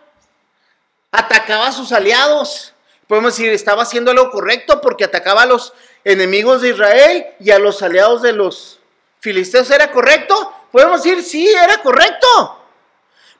Atacaba 1.11 1.67
a 1.67 1.71
sus 1.71 1.91
aliados. 1.91 2.73
Podemos 3.05 3.37
decir, 3.37 3.53
estaba 3.53 3.83
haciendo 3.83 4.11
lo 4.11 4.31
correcto 4.31 4.81
porque 4.81 5.03
atacaba 5.03 5.43
a 5.43 5.45
los 5.45 5.71
enemigos 6.03 6.63
de 6.63 6.69
Israel 6.69 7.27
y 7.39 7.51
a 7.51 7.59
los 7.59 7.83
aliados 7.83 8.23
de 8.23 8.33
los 8.33 8.79
filisteos 9.19 9.69
era 9.69 9.91
correcto? 9.91 10.51
Podemos 10.71 11.03
decir, 11.03 11.21
sí, 11.21 11.47
era 11.47 11.77
correcto. 11.83 12.59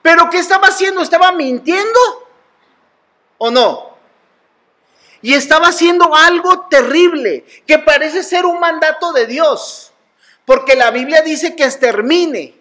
Pero 0.04 0.30
¿qué 0.30 0.38
estaba 0.38 0.68
haciendo? 0.68 1.02
¿Estaba 1.02 1.32
mintiendo? 1.32 2.00
¿O 3.40 3.50
no? 3.50 3.89
Y 5.22 5.34
estaba 5.34 5.68
haciendo 5.68 6.16
algo 6.16 6.68
terrible, 6.70 7.46
que 7.68 7.80
parece 7.80 8.24
ser 8.24 8.46
un 8.46 8.60
mandato 8.60 9.12
de 9.12 9.26
Dios. 9.26 9.92
Porque 10.46 10.76
la 10.76 10.92
Biblia 10.92 11.22
dice 11.22 11.56
que 11.56 11.66
extermine 11.66 12.56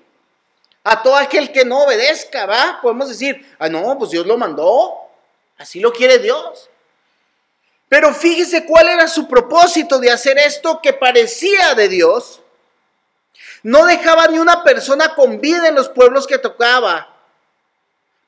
a 0.85 1.03
todo 1.03 1.17
aquel 1.17 1.53
que 1.53 1.65
no 1.65 1.85
obedezca, 1.85 2.47
¿va? 2.47 2.81
Podemos 2.83 3.09
decir, 3.09 3.55
ah, 3.59 3.69
no, 3.69 3.97
pues 3.99 4.11
Dios 4.11 4.27
lo 4.27 4.37
mandó. 4.37 4.95
Así 5.57 5.81
lo 5.81 5.93
quiere 5.93 6.19
Dios. 6.19 6.71
Pero 7.89 8.13
fíjese 8.13 8.67
cuál 8.67 8.89
era 8.89 9.09
su 9.09 9.27
propósito 9.29 9.99
de 9.99 10.11
hacer 10.11 10.39
esto 10.39 10.81
que 10.83 10.93
parecía 10.93 11.75
de 11.75 11.89
Dios. 11.89 12.43
No 13.63 13.87
dejaba 13.87 14.27
ni 14.29 14.39
una 14.39 14.63
persona 14.63 15.15
con 15.15 15.41
vida 15.41 15.69
en 15.69 15.75
los 15.75 15.89
pueblos 15.89 16.27
que 16.27 16.39
tocaba. 16.39 17.15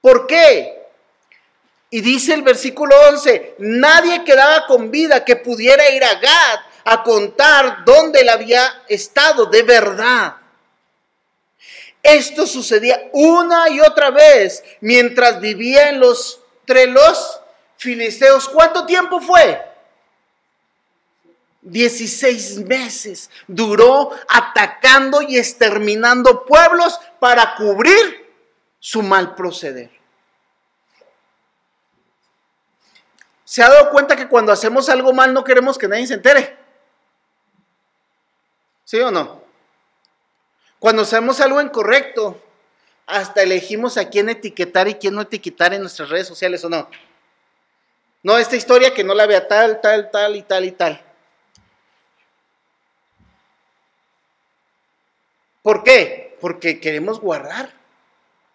¿Por 0.01 0.27
qué? 0.27 0.80
Y 1.90 2.00
dice 2.03 2.35
el 2.35 2.42
versículo 2.42 2.94
11, 3.11 3.57
nadie 3.59 4.24
quedaba 4.24 4.66
con 4.66 4.92
vida 4.92 5.24
que 5.24 5.35
pudiera 5.35 5.90
ir 5.90 6.05
a 6.05 6.14
Gad 6.14 6.61
a 6.85 7.03
contar 7.03 7.85
dónde 7.85 8.20
él 8.20 8.29
había 8.29 8.85
estado 8.88 9.46
de 9.46 9.64
verdad. 9.64 10.37
Esto 12.03 12.46
sucedía 12.46 13.11
una 13.12 13.68
y 13.68 13.81
otra 13.81 14.11
vez 14.11 14.62
mientras 14.81 15.40
vivía 15.40 15.90
en 15.90 16.00
los, 16.00 16.40
entre 16.61 16.87
los 16.87 17.40
filisteos. 17.76 18.48
¿Cuánto 18.48 18.87
tiempo 18.87 19.20
fue? 19.20 19.61
16 21.62 22.59
meses 22.64 23.31
duró 23.46 24.12
atacando 24.29 25.20
y 25.20 25.37
exterminando 25.37 26.46
pueblos 26.46 26.98
para 27.18 27.55
cubrir 27.57 28.31
su 28.79 29.03
mal 29.03 29.35
proceder. 29.35 29.99
¿Se 33.50 33.64
ha 33.64 33.68
dado 33.68 33.90
cuenta 33.90 34.14
que 34.14 34.28
cuando 34.28 34.52
hacemos 34.52 34.88
algo 34.88 35.12
mal 35.12 35.34
no 35.34 35.42
queremos 35.42 35.76
que 35.76 35.88
nadie 35.88 36.06
se 36.06 36.14
entere? 36.14 36.56
¿Sí 38.84 38.96
o 39.00 39.10
no? 39.10 39.42
Cuando 40.78 41.02
hacemos 41.02 41.40
algo 41.40 41.60
incorrecto, 41.60 42.40
hasta 43.06 43.42
elegimos 43.42 43.96
a 43.96 44.08
quién 44.08 44.28
etiquetar 44.28 44.86
y 44.86 44.94
quién 44.94 45.16
no 45.16 45.22
etiquetar 45.22 45.74
en 45.74 45.80
nuestras 45.80 46.10
redes 46.10 46.28
sociales 46.28 46.64
o 46.64 46.68
no. 46.68 46.88
No, 48.22 48.38
esta 48.38 48.54
historia 48.54 48.94
que 48.94 49.02
no 49.02 49.14
la 49.14 49.26
vea 49.26 49.48
tal, 49.48 49.80
tal, 49.80 50.12
tal 50.12 50.36
y 50.36 50.42
tal 50.42 50.64
y 50.64 50.70
tal. 50.70 51.04
¿Por 55.60 55.82
qué? 55.82 56.38
Porque 56.40 56.78
queremos 56.78 57.18
guardar 57.18 57.80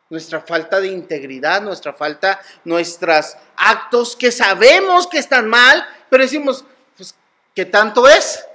nuestra 0.09 0.41
falta 0.41 0.79
de 0.79 0.87
integridad, 0.87 1.61
nuestra 1.61 1.93
falta, 1.93 2.39
nuestros 2.63 3.35
actos 3.55 4.15
que 4.15 4.31
sabemos 4.31 5.07
que 5.07 5.17
están 5.17 5.47
mal, 5.47 5.85
pero 6.09 6.23
decimos, 6.23 6.63
pues, 6.95 7.15
¿qué 7.53 7.65
tanto 7.65 8.07
es? 8.07 8.45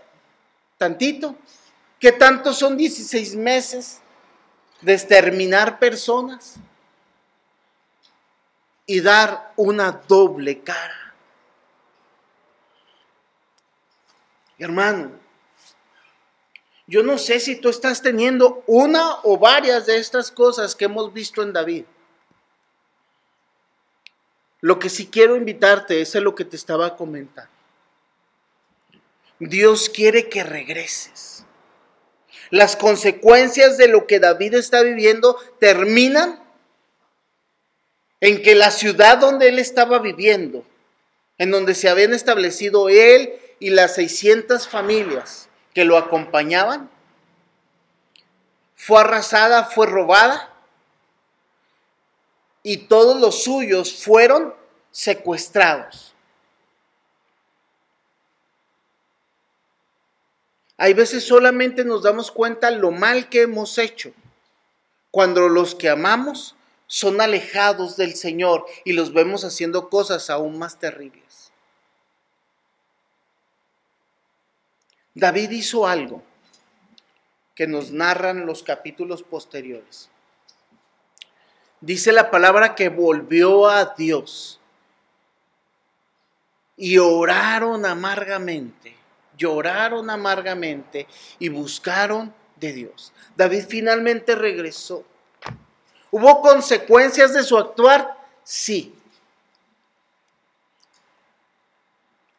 Tantito. 0.79 1.37
¿Qué 1.99 2.13
tanto 2.13 2.55
son 2.55 2.77
16 2.77 3.37
meses 3.37 4.01
de 4.81 4.95
exterminar 4.95 5.79
personas 5.79 6.55
y 8.87 9.01
dar 9.01 9.53
una 9.57 9.93
doble 9.93 10.63
cara? 10.63 11.15
Hermano, 14.59 15.20
yo 16.91 17.05
no 17.05 17.19
sé 17.19 17.39
si 17.39 17.55
tú 17.55 17.69
estás 17.69 18.03
teniendo 18.03 18.65
una 18.67 19.21
o 19.23 19.39
varias 19.39 19.87
de 19.87 19.99
estas 19.99 20.33
cosas 20.33 20.75
que 20.75 20.87
hemos 20.87 21.13
visto 21.13 21.41
en 21.41 21.53
David. 21.53 21.85
Lo 24.61 24.81
que 24.81 24.91
sí 24.91 25.07
quiero 25.07 25.37
invitarte 25.37 26.01
es 26.01 26.17
a 26.17 26.21
lo 26.21 26.35
que 26.35 26.45
te 26.45 26.57
estaba 26.57 26.97
comentando. 26.97 27.53
Dios 29.39 29.89
quiere 29.89 30.29
que 30.29 30.43
regreses. 30.43 31.45
Las 32.51 32.75
consecuencias 32.75 33.79
de 33.79 33.87
lo 33.87 34.09
que 34.09 34.19
David 34.19 34.55
está 34.55 34.83
viviendo 34.83 35.39
terminan 35.61 36.43
en 38.19 38.43
que 38.43 38.57
la 38.57 38.73
ciudad 38.73 39.19
donde 39.19 39.49
él 39.49 39.61
estaba 39.61 40.01
viviendo, 40.01 40.65
en 41.39 41.53
donde 41.53 41.77
se 41.77 41.89
habían 41.89 42.15
establecido 42.15 42.89
él 42.89 43.39
y 43.61 43.71
las 43.71 43.95
600 43.95 44.67
familias 44.67 45.50
que 45.75 45.85
lo 45.85 45.97
acompañaban, 45.97 46.91
fue 48.77 49.01
arrasada, 49.01 49.65
fue 49.65 49.87
robada 49.87 50.53
y 52.63 52.79
todos 52.79 53.21
los 53.21 53.45
suyos 53.45 54.03
fueron 54.03 54.55
secuestrados. 54.91 56.15
Hay 60.77 60.95
veces 60.95 61.27
solamente 61.27 61.85
nos 61.85 62.03
damos 62.03 62.31
cuenta 62.31 62.71
lo 62.71 62.91
mal 62.91 63.29
que 63.29 63.43
hemos 63.43 63.77
hecho 63.77 64.15
cuando 65.11 65.49
los 65.49 65.75
que 65.75 65.91
amamos 65.91 66.57
son 66.87 67.21
alejados 67.21 67.97
del 67.97 68.15
Señor 68.15 68.65
y 68.85 68.95
los 68.95 69.13
vemos 69.13 69.45
haciendo 69.45 69.91
cosas 69.91 70.31
aún 70.31 70.59
más 70.59 70.79
terribles. 70.79 71.20
David 75.15 75.51
hizo 75.51 75.87
algo 75.87 76.23
que 77.55 77.67
nos 77.67 77.91
narran 77.91 78.47
los 78.47 78.63
capítulos 78.63 79.23
posteriores. 79.23 80.09
Dice 81.81 82.13
la 82.13 82.31
palabra 82.31 82.75
que 82.75 82.89
volvió 82.89 83.69
a 83.69 83.95
Dios 83.97 84.61
y 86.77 86.99
oraron 86.99 87.87
amargamente 87.87 89.01
lloraron 89.41 90.11
amargamente 90.11 91.07
y 91.39 91.49
buscaron 91.49 92.33
de 92.57 92.75
Dios. 92.75 93.13
David 93.37 93.65
finalmente 93.67 94.35
regresó. 94.35 95.03
¿Hubo 96.11 96.43
consecuencias 96.43 97.33
de 97.33 97.43
su 97.43 97.57
actuar? 97.57 98.19
Sí. 98.45 98.95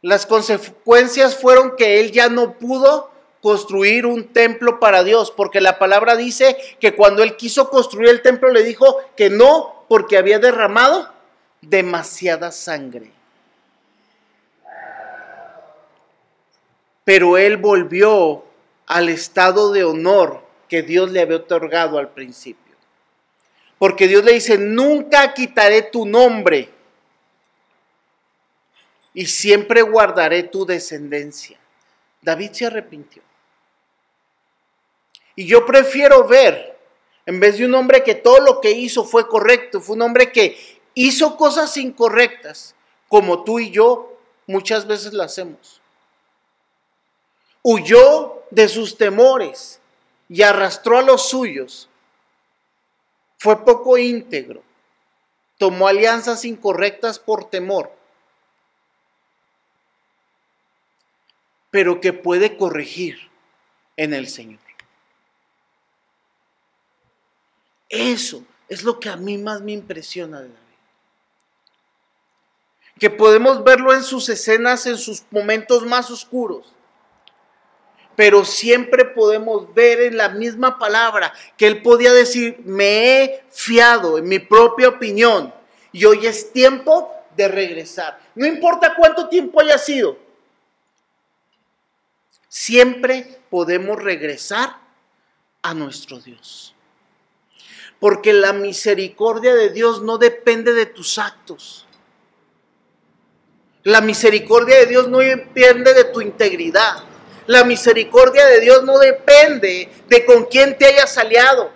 Las 0.01 0.25
consecuencias 0.25 1.37
fueron 1.37 1.75
que 1.75 1.99
él 1.99 2.11
ya 2.11 2.29
no 2.29 2.53
pudo 2.53 3.11
construir 3.41 4.05
un 4.05 4.25
templo 4.25 4.79
para 4.79 5.03
Dios, 5.03 5.31
porque 5.31 5.61
la 5.61 5.79
palabra 5.79 6.15
dice 6.15 6.57
que 6.79 6.95
cuando 6.95 7.23
él 7.23 7.35
quiso 7.35 7.69
construir 7.69 8.09
el 8.09 8.21
templo 8.21 8.49
le 8.51 8.63
dijo 8.63 8.97
que 9.15 9.29
no, 9.29 9.85
porque 9.87 10.17
había 10.17 10.39
derramado 10.39 11.11
demasiada 11.61 12.51
sangre. 12.51 13.11
pero 17.03 17.37
él 17.37 17.57
volvió 17.57 18.43
al 18.87 19.09
estado 19.09 19.71
de 19.71 19.83
honor 19.83 20.41
que 20.67 20.81
Dios 20.81 21.11
le 21.11 21.21
había 21.21 21.37
otorgado 21.37 21.97
al 21.97 22.09
principio. 22.09 22.75
Porque 23.77 24.07
Dios 24.07 24.23
le 24.23 24.33
dice, 24.33 24.57
nunca 24.57 25.33
quitaré 25.33 25.81
tu 25.81 26.05
nombre 26.05 26.69
y 29.13 29.25
siempre 29.25 29.81
guardaré 29.81 30.43
tu 30.43 30.65
descendencia. 30.65 31.57
David 32.21 32.51
se 32.51 32.65
arrepintió. 32.65 33.21
Y 35.35 35.47
yo 35.47 35.65
prefiero 35.65 36.27
ver, 36.27 36.77
en 37.25 37.39
vez 37.39 37.57
de 37.57 37.65
un 37.65 37.73
hombre 37.75 38.03
que 38.03 38.15
todo 38.15 38.39
lo 38.39 38.61
que 38.61 38.71
hizo 38.71 39.03
fue 39.03 39.27
correcto, 39.27 39.81
fue 39.81 39.95
un 39.95 40.01
hombre 40.03 40.31
que 40.31 40.57
hizo 40.93 41.37
cosas 41.37 41.75
incorrectas, 41.77 42.75
como 43.07 43.43
tú 43.43 43.59
y 43.59 43.71
yo 43.71 44.17
muchas 44.47 44.87
veces 44.87 45.13
lo 45.13 45.23
hacemos 45.23 45.81
huyó 47.63 48.43
de 48.49 48.67
sus 48.67 48.97
temores 48.97 49.79
y 50.29 50.41
arrastró 50.43 50.97
a 50.97 51.01
los 51.01 51.29
suyos. 51.29 51.89
Fue 53.37 53.63
poco 53.65 53.97
íntegro, 53.97 54.61
tomó 55.57 55.87
alianzas 55.87 56.45
incorrectas 56.45 57.19
por 57.19 57.49
temor, 57.49 57.91
pero 61.71 61.99
que 61.99 62.13
puede 62.13 62.57
corregir 62.57 63.29
en 63.97 64.13
el 64.13 64.27
Señor. 64.27 64.59
Eso 67.89 68.45
es 68.69 68.83
lo 68.83 68.99
que 68.99 69.09
a 69.09 69.17
mí 69.17 69.37
más 69.37 69.61
me 69.61 69.73
impresiona 69.73 70.41
de 70.41 70.47
la 70.47 70.53
vida. 70.53 70.61
Que 72.99 73.09
podemos 73.09 73.63
verlo 73.63 73.93
en 73.93 74.03
sus 74.03 74.29
escenas, 74.29 74.85
en 74.85 74.97
sus 74.97 75.23
momentos 75.31 75.85
más 75.85 76.11
oscuros 76.11 76.73
pero 78.15 78.45
siempre 78.45 79.05
podemos 79.05 79.73
ver 79.73 80.01
en 80.01 80.17
la 80.17 80.29
misma 80.29 80.77
palabra 80.77 81.33
que 81.57 81.67
él 81.67 81.81
podía 81.81 82.13
decir, 82.13 82.61
me 82.65 83.23
he 83.23 83.43
fiado 83.49 84.17
en 84.17 84.27
mi 84.27 84.39
propia 84.39 84.89
opinión 84.89 85.53
y 85.91 86.05
hoy 86.05 86.25
es 86.25 86.51
tiempo 86.51 87.11
de 87.35 87.47
regresar. 87.47 88.19
No 88.35 88.45
importa 88.45 88.95
cuánto 88.95 89.27
tiempo 89.27 89.61
haya 89.61 89.77
sido, 89.77 90.17
siempre 92.51 93.39
podemos 93.49 94.03
regresar 94.03 94.75
a 95.61 95.73
nuestro 95.73 96.19
Dios. 96.19 96.75
Porque 97.97 98.33
la 98.33 98.51
misericordia 98.51 99.55
de 99.55 99.69
Dios 99.69 100.01
no 100.01 100.17
depende 100.17 100.73
de 100.73 100.85
tus 100.85 101.17
actos. 101.17 101.87
La 103.83 104.01
misericordia 104.01 104.79
de 104.79 104.85
Dios 104.87 105.07
no 105.07 105.19
depende 105.19 105.93
de 105.93 106.03
tu 106.05 106.19
integridad. 106.19 107.05
La 107.47 107.63
misericordia 107.63 108.45
de 108.45 108.59
Dios 108.59 108.83
no 108.83 108.99
depende 108.99 109.89
de 110.09 110.25
con 110.25 110.45
quién 110.45 110.77
te 110.77 110.87
hayas 110.87 111.17
aliado. 111.17 111.71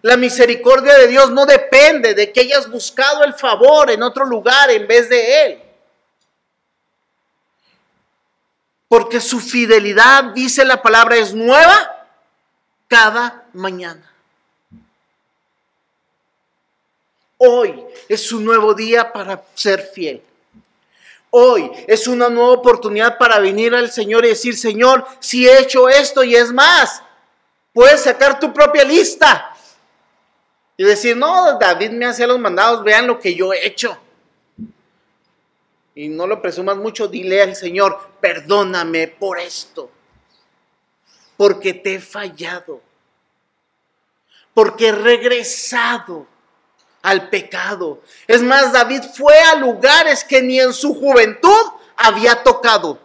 La 0.00 0.16
misericordia 0.16 0.96
de 0.96 1.08
Dios 1.08 1.30
no 1.30 1.44
depende 1.44 2.14
de 2.14 2.32
que 2.32 2.40
hayas 2.40 2.70
buscado 2.70 3.24
el 3.24 3.34
favor 3.34 3.90
en 3.90 4.02
otro 4.02 4.24
lugar 4.24 4.70
en 4.70 4.86
vez 4.86 5.10
de 5.10 5.44
Él. 5.44 5.62
Porque 8.92 9.22
su 9.22 9.40
fidelidad, 9.40 10.22
dice 10.34 10.66
la 10.66 10.82
palabra, 10.82 11.16
es 11.16 11.32
nueva 11.32 12.06
cada 12.88 13.46
mañana. 13.54 14.12
Hoy 17.38 17.82
es 18.06 18.30
un 18.32 18.44
nuevo 18.44 18.74
día 18.74 19.10
para 19.10 19.42
ser 19.54 19.80
fiel. 19.94 20.22
Hoy 21.30 21.70
es 21.86 22.06
una 22.06 22.28
nueva 22.28 22.50
oportunidad 22.50 23.16
para 23.16 23.38
venir 23.38 23.74
al 23.74 23.90
Señor 23.90 24.26
y 24.26 24.28
decir, 24.28 24.58
Señor, 24.58 25.06
si 25.20 25.48
he 25.48 25.60
hecho 25.60 25.88
esto 25.88 26.22
y 26.22 26.36
es 26.36 26.52
más, 26.52 27.02
puedes 27.72 28.02
sacar 28.02 28.38
tu 28.38 28.52
propia 28.52 28.84
lista 28.84 29.56
y 30.76 30.84
decir, 30.84 31.16
no, 31.16 31.58
David 31.58 31.92
me 31.92 32.04
hacía 32.04 32.26
los 32.26 32.38
mandados, 32.38 32.84
vean 32.84 33.06
lo 33.06 33.18
que 33.18 33.34
yo 33.34 33.54
he 33.54 33.66
hecho. 33.66 33.96
Y 35.94 36.08
no 36.08 36.26
lo 36.26 36.40
presumas 36.40 36.76
mucho, 36.76 37.08
dile 37.08 37.42
al 37.42 37.54
Señor, 37.54 38.12
perdóname 38.20 39.08
por 39.08 39.38
esto, 39.38 39.90
porque 41.36 41.74
te 41.74 41.96
he 41.96 42.00
fallado, 42.00 42.80
porque 44.54 44.88
he 44.88 44.92
regresado 44.92 46.26
al 47.02 47.28
pecado. 47.28 48.00
Es 48.26 48.42
más, 48.42 48.72
David 48.72 49.02
fue 49.14 49.38
a 49.38 49.56
lugares 49.56 50.24
que 50.24 50.40
ni 50.40 50.58
en 50.58 50.72
su 50.72 50.94
juventud 50.94 51.72
había 51.96 52.42
tocado. 52.42 52.98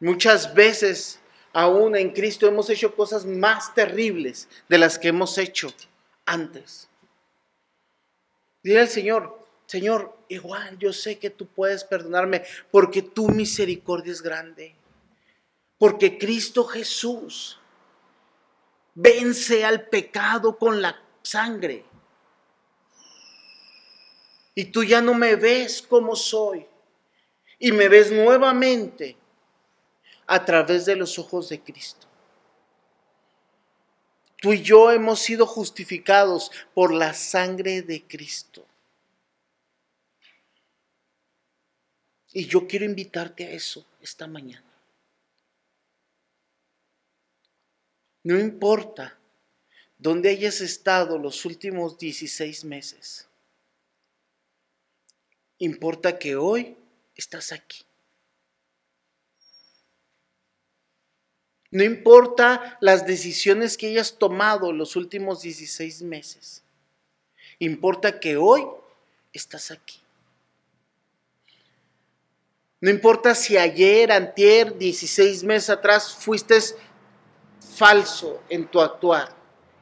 Muchas 0.00 0.52
veces, 0.52 1.20
aún 1.52 1.96
en 1.96 2.10
Cristo, 2.10 2.46
hemos 2.46 2.70
hecho 2.70 2.94
cosas 2.94 3.24
más 3.26 3.74
terribles 3.74 4.48
de 4.68 4.78
las 4.78 4.98
que 4.98 5.08
hemos 5.08 5.36
hecho 5.38 5.72
antes. 6.24 6.88
Dile 8.62 8.80
al 8.80 8.88
Señor, 8.88 9.38
Señor, 9.66 10.16
igual 10.28 10.78
yo 10.78 10.92
sé 10.92 11.18
que 11.18 11.30
tú 11.30 11.46
puedes 11.46 11.84
perdonarme 11.84 12.44
porque 12.70 13.02
tu 13.02 13.28
misericordia 13.28 14.12
es 14.12 14.22
grande. 14.22 14.74
Porque 15.78 16.18
Cristo 16.18 16.64
Jesús 16.64 17.58
vence 18.94 19.64
al 19.64 19.88
pecado 19.88 20.56
con 20.58 20.80
la 20.80 21.00
sangre. 21.22 21.84
Y 24.54 24.66
tú 24.66 24.84
ya 24.84 25.00
no 25.00 25.14
me 25.14 25.36
ves 25.36 25.82
como 25.82 26.14
soy. 26.14 26.66
Y 27.58 27.72
me 27.72 27.88
ves 27.88 28.12
nuevamente 28.12 29.16
a 30.26 30.44
través 30.44 30.86
de 30.86 30.96
los 30.96 31.18
ojos 31.18 31.48
de 31.48 31.60
Cristo. 31.60 32.06
Tú 34.42 34.52
y 34.52 34.62
yo 34.62 34.90
hemos 34.90 35.20
sido 35.20 35.46
justificados 35.46 36.50
por 36.74 36.92
la 36.92 37.14
sangre 37.14 37.82
de 37.82 38.02
Cristo. 38.02 38.66
Y 42.32 42.46
yo 42.46 42.66
quiero 42.66 42.84
invitarte 42.84 43.46
a 43.46 43.50
eso 43.50 43.86
esta 44.00 44.26
mañana. 44.26 44.66
No 48.24 48.38
importa 48.38 49.16
dónde 49.98 50.30
hayas 50.30 50.60
estado 50.60 51.18
los 51.18 51.44
últimos 51.44 51.98
16 51.98 52.64
meses. 52.64 53.28
Importa 55.58 56.18
que 56.18 56.34
hoy 56.34 56.76
estás 57.14 57.52
aquí. 57.52 57.84
No 61.72 61.82
importa 61.82 62.76
las 62.80 63.06
decisiones 63.06 63.78
que 63.78 63.88
hayas 63.88 64.18
tomado 64.18 64.72
los 64.72 64.94
últimos 64.94 65.40
16 65.40 66.02
meses. 66.02 66.62
Importa 67.58 68.20
que 68.20 68.36
hoy 68.36 68.66
estás 69.32 69.70
aquí. 69.70 69.98
No 72.78 72.90
importa 72.90 73.34
si 73.34 73.56
ayer, 73.56 74.12
antier, 74.12 74.76
16 74.76 75.44
meses 75.44 75.70
atrás 75.70 76.14
fuiste 76.14 76.58
falso 77.74 78.42
en 78.50 78.68
tu 78.68 78.78
actuar 78.82 79.34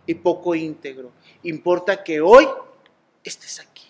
y 0.07 0.15
poco 0.15 0.55
íntegro. 0.55 1.11
Importa 1.43 2.05
que 2.05 2.21
hoy 2.21 2.47
estés 3.25 3.59
aquí. 3.59 3.89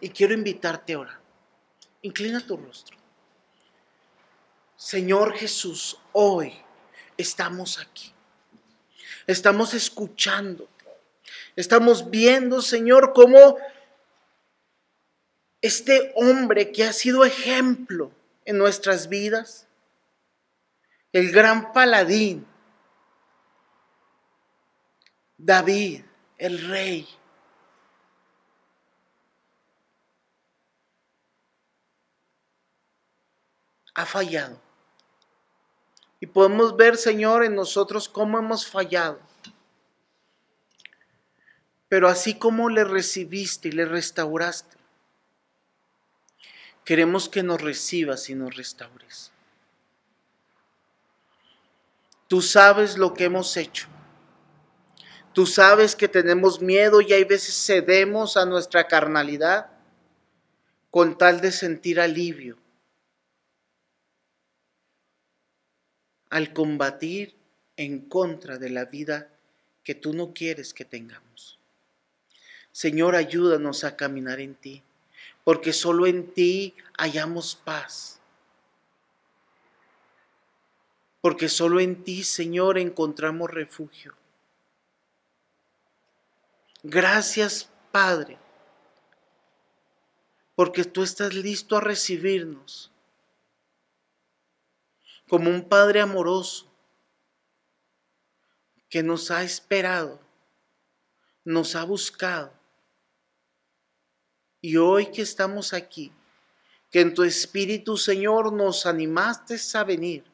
Y 0.00 0.10
quiero 0.10 0.32
invitarte 0.32 0.92
ahora. 0.92 1.20
Inclina 2.02 2.46
tu 2.46 2.56
rostro. 2.56 2.96
Señor 4.76 5.34
Jesús, 5.34 5.98
hoy 6.12 6.52
estamos 7.18 7.78
aquí. 7.78 8.14
Estamos 9.26 9.74
escuchando. 9.74 10.66
Estamos 11.54 12.08
viendo, 12.08 12.62
Señor, 12.62 13.12
cómo 13.12 13.58
este 15.60 16.12
hombre 16.14 16.72
que 16.72 16.84
ha 16.84 16.92
sido 16.92 17.24
ejemplo 17.24 18.12
en 18.44 18.56
nuestras 18.56 19.08
vidas, 19.08 19.66
el 21.12 21.32
gran 21.32 21.72
paladín, 21.72 22.46
David, 25.36 26.04
el 26.38 26.66
rey, 26.68 27.08
ha 33.94 34.06
fallado. 34.06 34.67
Y 36.20 36.26
podemos 36.26 36.76
ver, 36.76 36.96
Señor, 36.96 37.44
en 37.44 37.54
nosotros 37.54 38.08
cómo 38.08 38.38
hemos 38.38 38.66
fallado. 38.66 39.20
Pero 41.88 42.08
así 42.08 42.34
como 42.34 42.68
le 42.68 42.84
recibiste 42.84 43.68
y 43.68 43.72
le 43.72 43.84
restauraste, 43.84 44.76
queremos 46.84 47.28
que 47.28 47.42
nos 47.42 47.60
recibas 47.60 48.28
y 48.28 48.34
nos 48.34 48.56
restaures. 48.56 49.30
Tú 52.26 52.42
sabes 52.42 52.98
lo 52.98 53.14
que 53.14 53.24
hemos 53.24 53.56
hecho. 53.56 53.86
Tú 55.32 55.46
sabes 55.46 55.94
que 55.94 56.08
tenemos 56.08 56.60
miedo 56.60 57.00
y 57.00 57.12
hay 57.12 57.24
veces 57.24 57.54
cedemos 57.64 58.36
a 58.36 58.44
nuestra 58.44 58.86
carnalidad 58.86 59.70
con 60.90 61.16
tal 61.16 61.40
de 61.40 61.52
sentir 61.52 62.00
alivio 62.00 62.58
al 66.30 66.52
combatir 66.52 67.34
en 67.76 68.00
contra 68.00 68.58
de 68.58 68.70
la 68.70 68.84
vida 68.84 69.30
que 69.84 69.94
tú 69.94 70.12
no 70.12 70.34
quieres 70.34 70.74
que 70.74 70.84
tengamos. 70.84 71.58
Señor, 72.72 73.16
ayúdanos 73.16 73.84
a 73.84 73.96
caminar 73.96 74.40
en 74.40 74.54
ti, 74.54 74.82
porque 75.44 75.72
solo 75.72 76.06
en 76.06 76.32
ti 76.32 76.74
hallamos 76.98 77.56
paz. 77.56 78.20
Porque 81.20 81.48
solo 81.48 81.80
en 81.80 82.04
ti, 82.04 82.22
Señor, 82.22 82.78
encontramos 82.78 83.50
refugio. 83.50 84.14
Gracias, 86.82 87.68
Padre, 87.90 88.38
porque 90.54 90.84
tú 90.84 91.02
estás 91.02 91.34
listo 91.34 91.76
a 91.76 91.80
recibirnos 91.80 92.92
como 95.28 95.50
un 95.50 95.68
Padre 95.68 96.00
amoroso 96.00 96.66
que 98.88 99.02
nos 99.02 99.30
ha 99.30 99.42
esperado, 99.42 100.18
nos 101.44 101.76
ha 101.76 101.84
buscado. 101.84 102.52
Y 104.60 104.76
hoy 104.76 105.12
que 105.12 105.22
estamos 105.22 105.72
aquí, 105.72 106.12
que 106.90 107.00
en 107.00 107.14
tu 107.14 107.22
Espíritu, 107.22 107.96
Señor, 107.96 108.52
nos 108.52 108.86
animaste 108.86 109.56
a 109.74 109.84
venir 109.84 110.24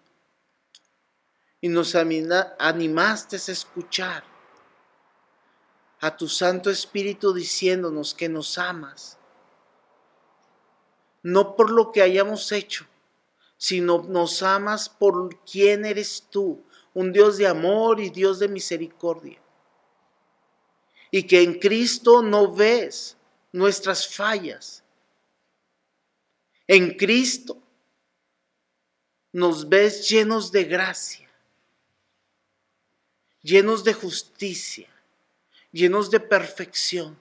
y 1.61 1.69
nos 1.69 1.95
animaste 1.95 3.37
a 3.37 3.53
escuchar 3.53 4.25
a 6.01 6.17
tu 6.17 6.29
Santo 6.29 6.71
Espíritu 6.71 7.33
diciéndonos 7.33 8.15
que 8.15 8.29
nos 8.29 8.59
amas, 8.59 9.19
no 11.23 11.57
por 11.57 11.71
lo 11.71 11.91
que 11.91 12.03
hayamos 12.03 12.53
hecho, 12.53 12.87
sino 13.65 14.03
nos 14.03 14.43
amas 14.43 14.91
por 14.91 15.43
quién 15.51 15.87
eres 15.87 16.27
tú, 16.29 16.63
un 16.93 17.15
Dios 17.15 17.39
de 17.39 17.47
amor 17.47 17.99
y 17.99 18.11
Dios 18.11 18.39
de 18.39 18.47
misericordia. 18.47 19.41
Y 21.11 21.23
que 21.23 21.41
en 21.41 21.59
Cristo 21.59 22.21
no 22.21 22.53
ves 22.53 23.17
nuestras 23.53 24.07
fallas, 24.07 24.85
En 26.67 26.95
Cristo 26.99 27.57
nos 29.33 29.67
ves 29.67 30.11
llenos 30.11 30.53
de 30.53 30.65
gracia, 30.65 31.31
llenos 33.41 33.83
de 33.83 33.95
justicia, 33.95 34.89
llenos 35.73 36.11
de 36.11 36.21
perfección. 36.21 37.19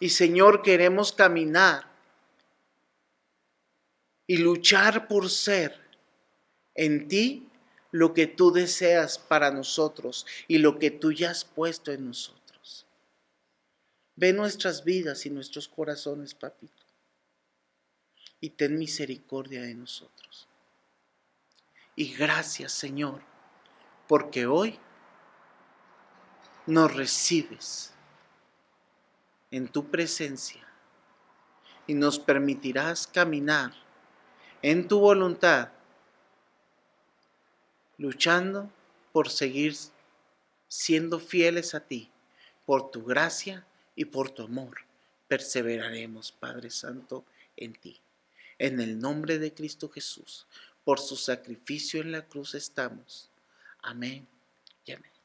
Y 0.00 0.10
Señor, 0.10 0.62
queremos 0.62 1.12
caminar 1.12 1.89
y 4.30 4.36
luchar 4.36 5.08
por 5.08 5.28
ser 5.28 5.76
en 6.76 7.08
ti 7.08 7.48
lo 7.90 8.14
que 8.14 8.28
tú 8.28 8.52
deseas 8.52 9.18
para 9.18 9.50
nosotros 9.50 10.24
y 10.46 10.58
lo 10.58 10.78
que 10.78 10.92
tú 10.92 11.10
ya 11.10 11.32
has 11.32 11.44
puesto 11.44 11.90
en 11.90 12.06
nosotros. 12.06 12.86
Ve 14.14 14.32
nuestras 14.32 14.84
vidas 14.84 15.26
y 15.26 15.30
nuestros 15.30 15.66
corazones, 15.66 16.34
papito, 16.34 16.86
y 18.38 18.50
ten 18.50 18.78
misericordia 18.78 19.62
de 19.62 19.74
nosotros. 19.74 20.46
Y 21.96 22.14
gracias, 22.14 22.70
Señor, 22.70 23.22
porque 24.06 24.46
hoy 24.46 24.78
nos 26.66 26.94
recibes 26.94 27.94
en 29.50 29.66
tu 29.66 29.90
presencia 29.90 30.64
y 31.88 31.94
nos 31.94 32.20
permitirás 32.20 33.08
caminar 33.08 33.89
en 34.62 34.88
tu 34.88 35.00
voluntad 35.00 35.70
luchando 37.98 38.70
por 39.12 39.28
seguir 39.28 39.76
siendo 40.68 41.20
fieles 41.20 41.74
a 41.74 41.80
ti, 41.80 42.08
por 42.64 42.90
tu 42.90 43.04
gracia 43.04 43.66
y 43.94 44.06
por 44.06 44.30
tu 44.30 44.44
amor. 44.44 44.78
Perseveraremos, 45.28 46.32
Padre 46.32 46.70
Santo, 46.70 47.24
en 47.56 47.74
ti. 47.74 48.00
En 48.58 48.80
el 48.80 48.98
nombre 48.98 49.38
de 49.38 49.52
Cristo 49.52 49.88
Jesús, 49.88 50.46
por 50.84 50.98
su 50.98 51.16
sacrificio 51.16 52.00
en 52.00 52.12
la 52.12 52.22
cruz 52.22 52.54
estamos. 52.54 53.28
Amén 53.82 54.26
y 54.86 54.92
amén. 54.92 55.19